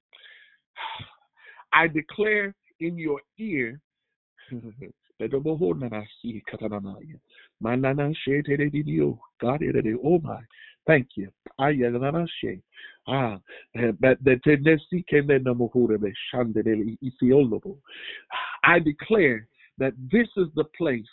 [1.74, 3.80] I declare in your ear
[9.40, 9.62] God,
[10.04, 10.40] oh my,
[10.88, 11.30] thank you.
[13.08, 13.40] Ah,
[18.64, 19.48] I declare
[19.78, 21.04] that this is the place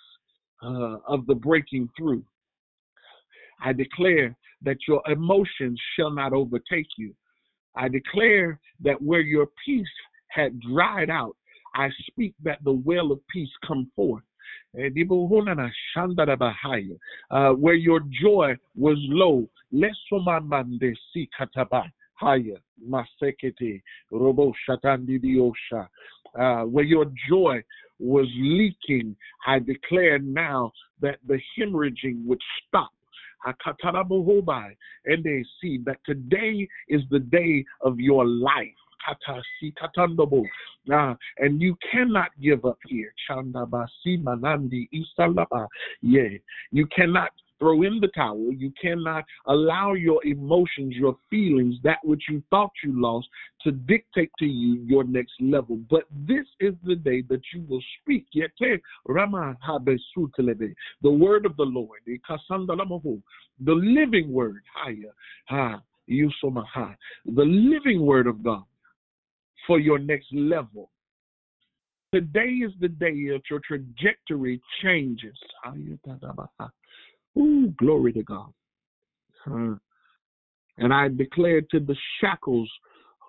[0.62, 2.24] uh, of the breaking through.
[3.62, 7.14] I declare that your emotions shall not overtake you.
[7.76, 9.86] I declare that where your peace
[10.28, 11.36] had dried out,
[11.74, 14.24] I speak that the well of peace come forth.
[14.74, 14.88] Uh,
[17.52, 19.48] where your joy was low.
[26.34, 27.62] Uh, where your joy
[27.98, 29.16] was leaking,
[29.46, 32.90] I declare now that the hemorrhaging would stop
[33.46, 38.66] and they see that today is the day of your life.
[40.92, 43.12] Uh, and you cannot give up here.
[43.30, 45.66] Chandabasi manandi isalaba.
[46.02, 46.28] Yeah.
[46.72, 48.52] You cannot throw in the towel.
[48.52, 53.28] You cannot allow your emotions, your feelings, that which you thought you lost,
[53.64, 55.76] to dictate to you your next level.
[55.90, 58.26] But this is the day that you will speak.
[58.32, 58.80] The
[61.10, 64.62] word of the Lord, the living word,
[67.26, 68.64] the living word of God
[69.66, 70.90] for your next level.
[72.14, 75.36] Today is the day that your trajectory changes.
[77.38, 78.52] Ooh, glory to God.
[79.46, 79.74] Uh,
[80.78, 82.70] and I declare to the shackles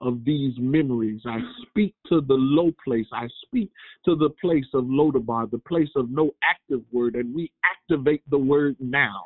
[0.02, 1.22] of these memories.
[1.26, 3.08] I speak to the low place.
[3.12, 3.70] I speak
[4.06, 8.38] to the place of Lodabar, the place of no active word, and we activate the
[8.38, 9.26] word now.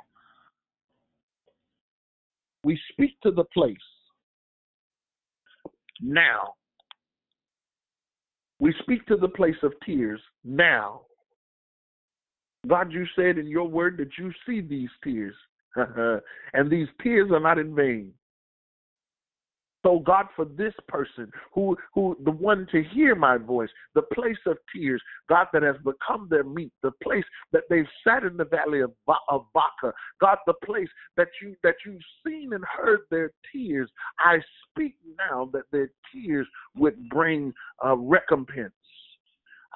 [2.63, 3.77] We speak to the place
[6.01, 6.53] now.
[8.59, 11.01] We speak to the place of tears now.
[12.67, 15.35] God, you said in your word that you see these tears,
[15.75, 18.13] and these tears are not in vain.
[19.85, 24.37] So God, for this person who who the one to hear my voice, the place
[24.45, 28.45] of tears, God that has become their meat, the place that they've sat in the
[28.45, 28.93] valley of,
[29.29, 30.87] of Baca, God, the place
[31.17, 34.37] that you that you've seen and heard their tears, I
[34.69, 34.95] speak
[35.29, 37.53] now that their tears would bring
[37.85, 38.71] uh, recompense.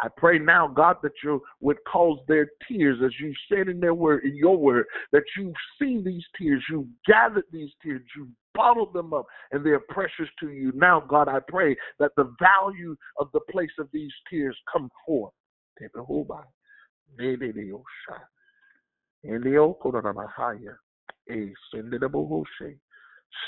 [0.02, 3.96] I pray now, God, that you would cause their tears, as you said in their
[3.96, 8.94] word, in your word, that you've seen these tears, you've gathered these tears, you've bottled
[8.94, 10.72] them up, and they're precious to you.
[10.76, 15.34] Now, God, I pray that the value of the place of these tears come forth.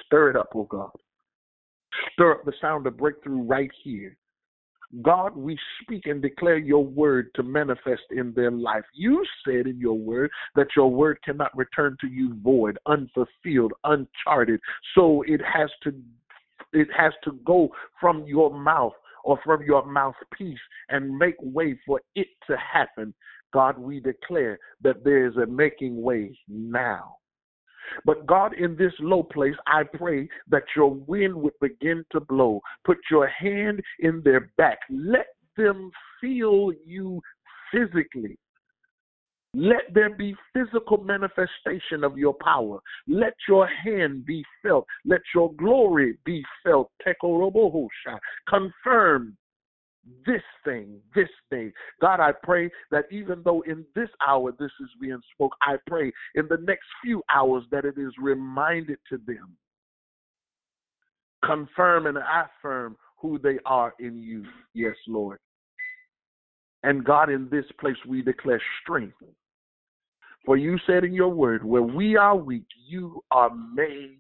[0.05, 0.91] Stir it up, oh God.
[2.13, 4.17] Stir up the sound of breakthrough right here.
[5.03, 8.83] God, we speak and declare your word to manifest in their life.
[8.93, 14.59] You said in your word that your word cannot return to you void, unfulfilled, uncharted.
[14.95, 15.93] So it has to
[16.73, 18.93] it has to go from your mouth
[19.23, 20.59] or from your mouthpiece
[20.89, 23.13] and make way for it to happen.
[23.53, 27.17] God, we declare that there is a making way now.
[28.05, 32.61] But God, in this low place, I pray that your wind would begin to blow.
[32.85, 34.79] Put your hand in their back.
[34.89, 35.91] Let them
[36.21, 37.21] feel you
[37.71, 38.37] physically.
[39.55, 42.79] Let there be physical manifestation of your power.
[43.07, 44.85] Let your hand be felt.
[45.05, 46.91] Let your glory be felt.
[48.47, 49.35] Confirm
[50.25, 51.71] this thing, this day.
[52.01, 56.11] God, I pray that even though in this hour this is being spoke, I pray
[56.35, 59.55] in the next few hours that it is reminded to them.
[61.45, 64.43] Confirm and affirm who they are in you.
[64.73, 65.39] Yes, Lord.
[66.83, 69.17] And God, in this place we declare strength.
[70.45, 74.19] For you said in your word, where we are weak, you are made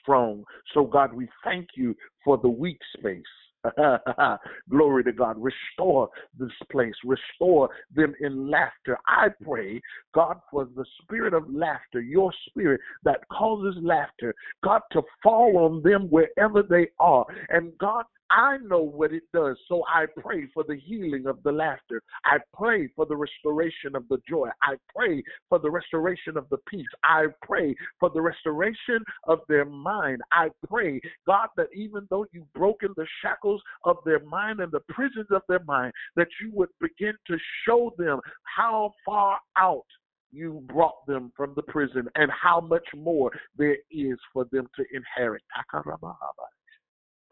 [0.00, 0.44] strong.
[0.74, 1.94] So, God, we thank you
[2.24, 3.22] for the weak space.
[4.70, 5.36] Glory to God.
[5.38, 6.08] Restore
[6.38, 6.94] this place.
[7.04, 8.98] Restore them in laughter.
[9.06, 9.80] I pray,
[10.14, 14.34] God, for the spirit of laughter, your spirit that causes laughter,
[14.64, 17.24] God, to fall on them wherever they are.
[17.50, 19.58] And God, I know what it does.
[19.68, 22.02] So I pray for the healing of the laughter.
[22.24, 24.48] I pray for the restoration of the joy.
[24.62, 26.86] I pray for the restoration of the peace.
[27.04, 30.22] I pray for the restoration of their mind.
[30.32, 34.80] I pray, God, that even though you've broken the shackles of their mind and the
[34.88, 37.36] prisons of their mind, that you would begin to
[37.66, 39.84] show them how far out
[40.30, 44.84] you brought them from the prison and how much more there is for them to
[44.94, 45.42] inherit.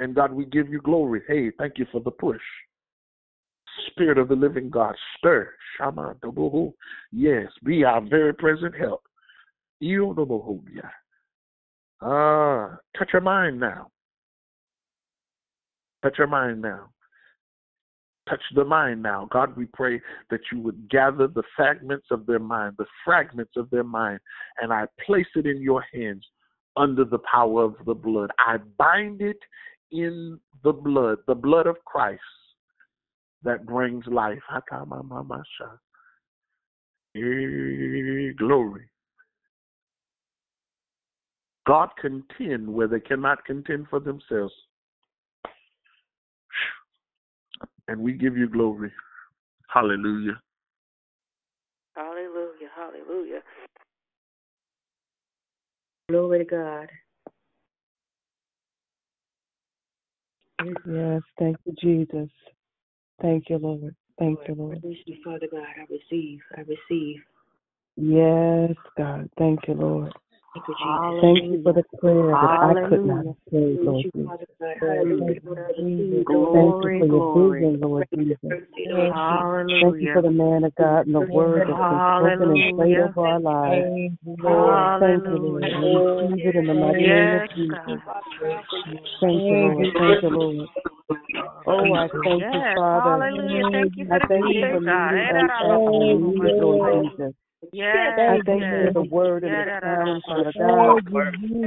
[0.01, 1.21] And God, we give you glory.
[1.29, 2.41] Hey, thank you for the push.
[3.91, 5.53] Spirit of the living God, stir.
[5.77, 6.73] Shama Dobohu.
[7.13, 9.03] Yes, be our very present help.
[12.03, 13.89] Ah, touch your mind now.
[16.03, 16.89] Touch your mind now.
[18.27, 19.29] Touch the mind now.
[19.31, 20.01] God, we pray
[20.31, 24.21] that you would gather the fragments of their mind, the fragments of their mind,
[24.63, 26.27] and I place it in your hands
[26.77, 28.31] under the power of the blood.
[28.39, 29.39] I bind it
[29.93, 32.21] in the blood, the blood of Christ
[33.43, 34.39] that brings life.
[37.17, 38.89] Eh, glory.
[41.67, 44.53] God contend where they cannot contend for themselves.
[47.89, 48.93] And we give you glory.
[49.69, 50.41] Hallelujah.
[51.95, 52.69] Hallelujah.
[52.75, 53.41] Hallelujah.
[56.09, 56.89] Glory to God.
[60.87, 62.29] Yes, thank you, Jesus.
[63.21, 63.95] Thank you, Lord.
[64.19, 64.83] Thank you, Lord.
[65.25, 66.41] Father God, I receive.
[66.57, 67.21] I receive.
[67.97, 69.29] Yes, God.
[69.39, 70.13] Thank you, Lord.
[70.53, 71.21] Thank you, Jesus.
[71.23, 73.35] Thank you for the prayer that I could not Hallelujah.
[73.49, 74.27] pray, Lord Thank you, Jesus.
[74.27, 74.77] Father God.
[74.81, 75.41] Hallelujah.
[75.45, 76.27] Lord, I receive.
[76.53, 78.39] Thank you for your vision, Lord Jesus.
[78.43, 82.99] Thank you for the man of God and the word that's been spoken and prayed
[82.99, 83.87] over our lives.
[85.01, 85.63] Thank you, Lord.
[85.63, 88.03] We receive it in the mighty name of Jesus.
[89.21, 89.87] Thank you, Lord.
[89.99, 90.69] Thank you, Lord.
[91.67, 93.11] Oh, I thank you, Father.
[93.11, 93.63] hallelujah.
[93.71, 95.13] Thank you for I thank you for peace, God.
[95.15, 95.81] meeting us at our
[96.59, 97.35] Lord Jesus.
[97.73, 101.03] Yes, I thank you for the word and the sound, Father God.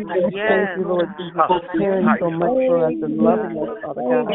[0.10, 4.02] I thank you, Lord Jesus, for caring so much for us and loving us, Father
[4.02, 4.28] God.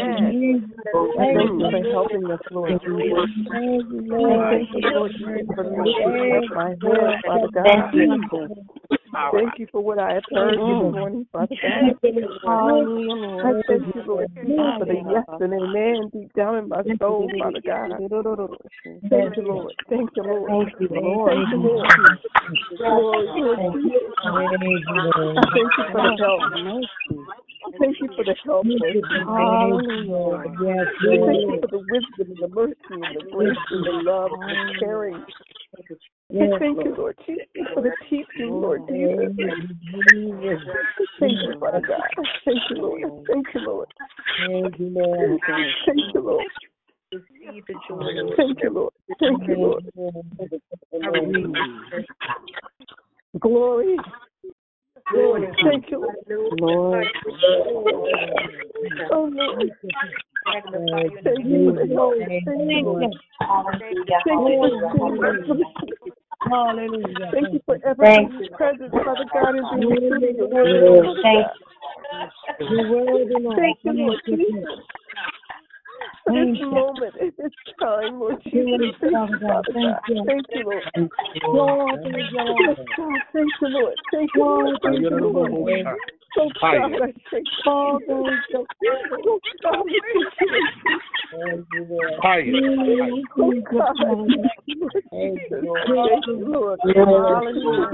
[1.19, 3.29] I thank you for helping us, Lord Jesus.
[3.51, 8.98] I thank you, Lord Jesus, for lifting up my head, Father God.
[9.11, 10.97] Thank you for what I have heard this mm-hmm.
[10.97, 11.95] morning, Father God.
[13.45, 14.29] I thank you, Lord
[14.79, 17.91] for the yes and amen deep down in my soul, Father God.
[19.09, 19.73] Thank you, Lord.
[19.89, 20.49] Thank you, Lord.
[20.49, 21.35] Thank you, Lord.
[21.35, 21.97] Thank you, Lord.
[22.79, 23.59] Lord, Lord
[27.59, 28.63] I thank you for the help.
[28.65, 29.47] Thank you for the help,
[30.07, 30.47] Lord.
[30.47, 34.69] Thank you for the wisdom and the mercy and the grace and the love and
[34.69, 35.23] the caring.
[36.31, 39.41] Yes, Thank you, Lord Jesus, for the teaching, Lord Jesus.
[41.19, 42.01] Thank you, Father God.
[42.45, 43.01] Thank you, Lord.
[43.27, 43.87] Thank you, Lord.
[44.37, 45.41] Thank you, Lord.
[45.87, 46.45] Thank you, Lord.
[48.37, 48.93] Thank you, Lord.
[49.19, 49.83] Thank you, Lord.
[53.39, 53.97] Glory.
[55.11, 55.47] Glory.
[55.63, 56.15] Thank you, Lord.
[56.31, 57.07] Oh, Lord.
[59.11, 59.71] Oh, Lord.
[60.45, 61.85] Thank you for the.
[62.45, 63.13] Thank you, Lord.
[64.25, 64.79] Thank you for
[66.41, 67.31] Hallelujah.
[67.33, 68.47] Thank you for ever Thank you.
[68.55, 71.47] present, Father God, and being true to your Father thank
[72.89, 74.65] worthy, Thank you, Lord Thank Jesus.
[76.23, 78.95] For this moment, at this time, Lord Jesus.
[79.01, 79.39] Thank you.
[79.47, 80.01] Father Thank God.
[80.07, 80.23] you.
[80.27, 80.63] Thank you.
[81.53, 81.99] Lord,
[83.33, 83.95] thank you, Lord.
[84.11, 84.79] Thank you, Lord.
[84.81, 85.95] Thank you, Lord.
[86.39, 86.53] Lord,
[87.59, 89.33] Thank you, Lord.
[89.61, 90.89] God, I thank you.
[90.89, 91.01] Thank you.
[91.09, 91.83] God, I
[92.29, 93.25] thank you.
[93.29, 93.69] Lord.
[93.73, 95.51] God, I thank you, Lord Thank Jesus.
[95.51, 95.77] you,
[96.09, 96.79] Thank you, Lord.
[96.85, 96.95] Yes.
[97.49, 97.89] Hallelujah.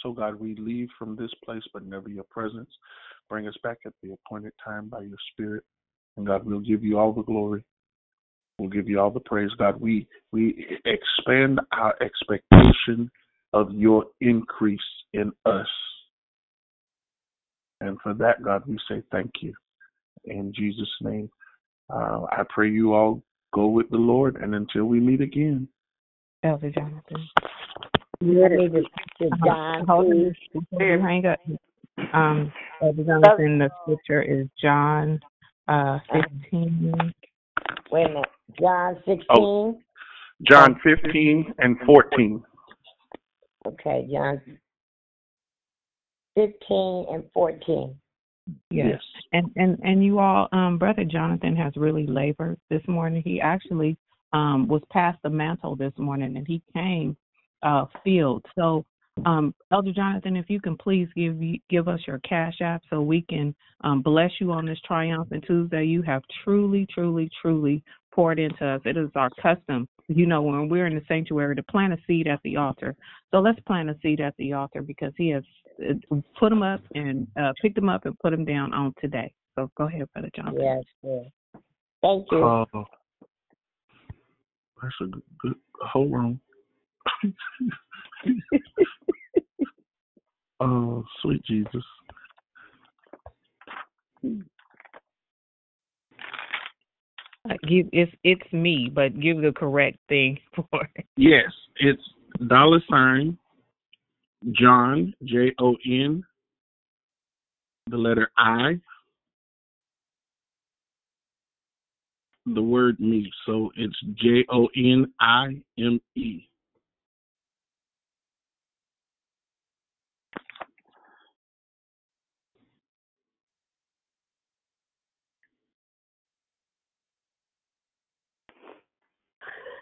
[0.01, 2.71] so, God, we leave from this place, but never your presence.
[3.29, 5.63] Bring us back at the appointed time by your Spirit.
[6.17, 7.65] And God, we'll give you all the glory.
[8.61, 9.49] We'll give you all the praise.
[9.57, 13.11] God, we, we expand our expectation
[13.55, 14.79] of your increase
[15.15, 15.67] in us.
[17.81, 19.55] And for that, God, we say thank you.
[20.25, 21.31] In Jesus' name,
[21.89, 23.23] uh, I pray you all
[23.55, 24.37] go with the Lord.
[24.37, 25.67] And until we meet again,
[26.45, 27.29] Elder Jonathan.
[28.23, 31.01] I need to speak to Uh, John, hold on please.
[31.01, 31.41] hang up.
[32.13, 35.19] Um, Elder Jonathan, the scripture is John
[35.67, 37.15] uh, 15.
[37.91, 38.27] Wait a minute.
[38.59, 39.25] John 16.
[39.31, 39.79] Oh.
[40.49, 42.43] John 15 and 14.
[43.67, 44.41] Okay, John
[46.35, 47.95] 15 and 14.
[48.71, 49.01] Yes.
[49.33, 53.23] And and and you all, um, Brother Jonathan has really labored this morning.
[53.25, 53.97] He actually
[54.33, 57.17] um was passed the mantle this morning and he came
[57.63, 58.45] uh filled.
[58.59, 58.85] So
[59.27, 63.03] um Elder Jonathan, if you can please give you, give us your cash app so
[63.03, 65.85] we can um bless you on this triumphant Tuesday.
[65.85, 68.81] You have truly, truly, truly poured into us.
[68.85, 72.27] It is our custom, you know, when we're in the sanctuary to plant a seed
[72.27, 72.95] at the altar.
[73.31, 75.43] So let's plant a seed at the altar because he has
[75.89, 79.33] uh, put them up and uh, picked them up and put them down on today.
[79.55, 80.61] So go ahead, Brother Jonathan.
[80.63, 81.63] Yes, yes.
[82.03, 82.45] Thank you.
[82.45, 82.65] Uh,
[84.83, 86.41] that's a good, good hold on.
[90.61, 91.85] oh, sweet Jesus.
[97.67, 101.07] Give it's it's me, but give the correct thing for it.
[101.17, 102.03] Yes, it's
[102.49, 103.39] dollar sign
[104.53, 106.23] John J O N
[107.89, 108.79] the letter I
[112.47, 113.31] the word me.
[113.47, 116.50] So it's J O N I M E.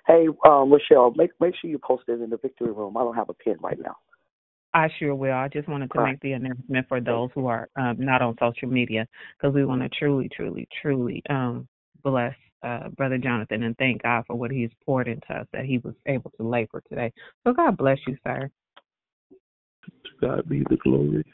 [0.09, 2.97] Hey, um, Rochelle, make make sure you post it in the victory room.
[2.97, 3.97] I don't have a pen right now.
[4.75, 5.33] I sure will.
[5.33, 6.13] I just wanted to All right.
[6.13, 9.07] make the announcement for those who are um, not on social media
[9.37, 11.69] because we want to truly, truly, truly um,
[12.03, 15.79] bless uh, Brother Jonathan and thank God for what he's poured into us that he
[15.79, 17.13] was able to labor today.
[17.47, 18.51] So God bless you, sir.
[19.85, 21.25] To God be the glory.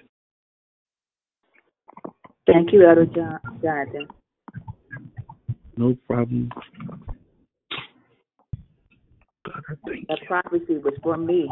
[2.47, 4.09] Thank you, Elder John, Jonathan.
[5.77, 6.51] No problem.
[9.45, 11.49] God, I thank That prophecy was for me.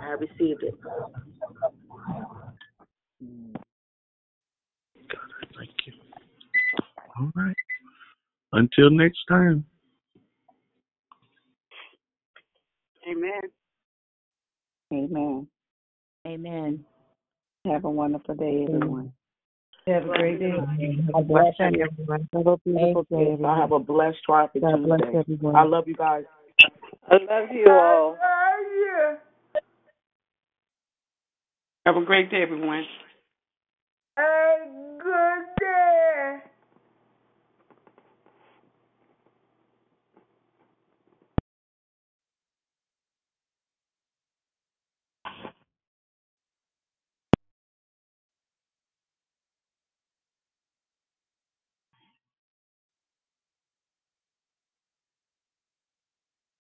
[0.00, 0.74] I received it.
[5.08, 5.20] God,
[5.56, 5.92] Thank you.
[7.18, 7.56] All right.
[8.52, 9.64] Until next time.
[13.10, 13.42] Amen.
[14.92, 15.46] Amen.
[16.26, 16.84] Amen.
[17.66, 19.12] Have a wonderful day, everyone.
[19.86, 20.50] Have a great day.
[21.12, 21.86] God bless you.
[22.34, 23.58] Have a beautiful day, I everyone.
[23.58, 25.18] have a blessed triumphant God bless Tuesday.
[25.18, 25.56] everyone.
[25.56, 26.24] I love you guys.
[27.10, 28.16] I love you all.
[31.84, 32.84] Have a great day, everyone.
[34.18, 35.53] Amen.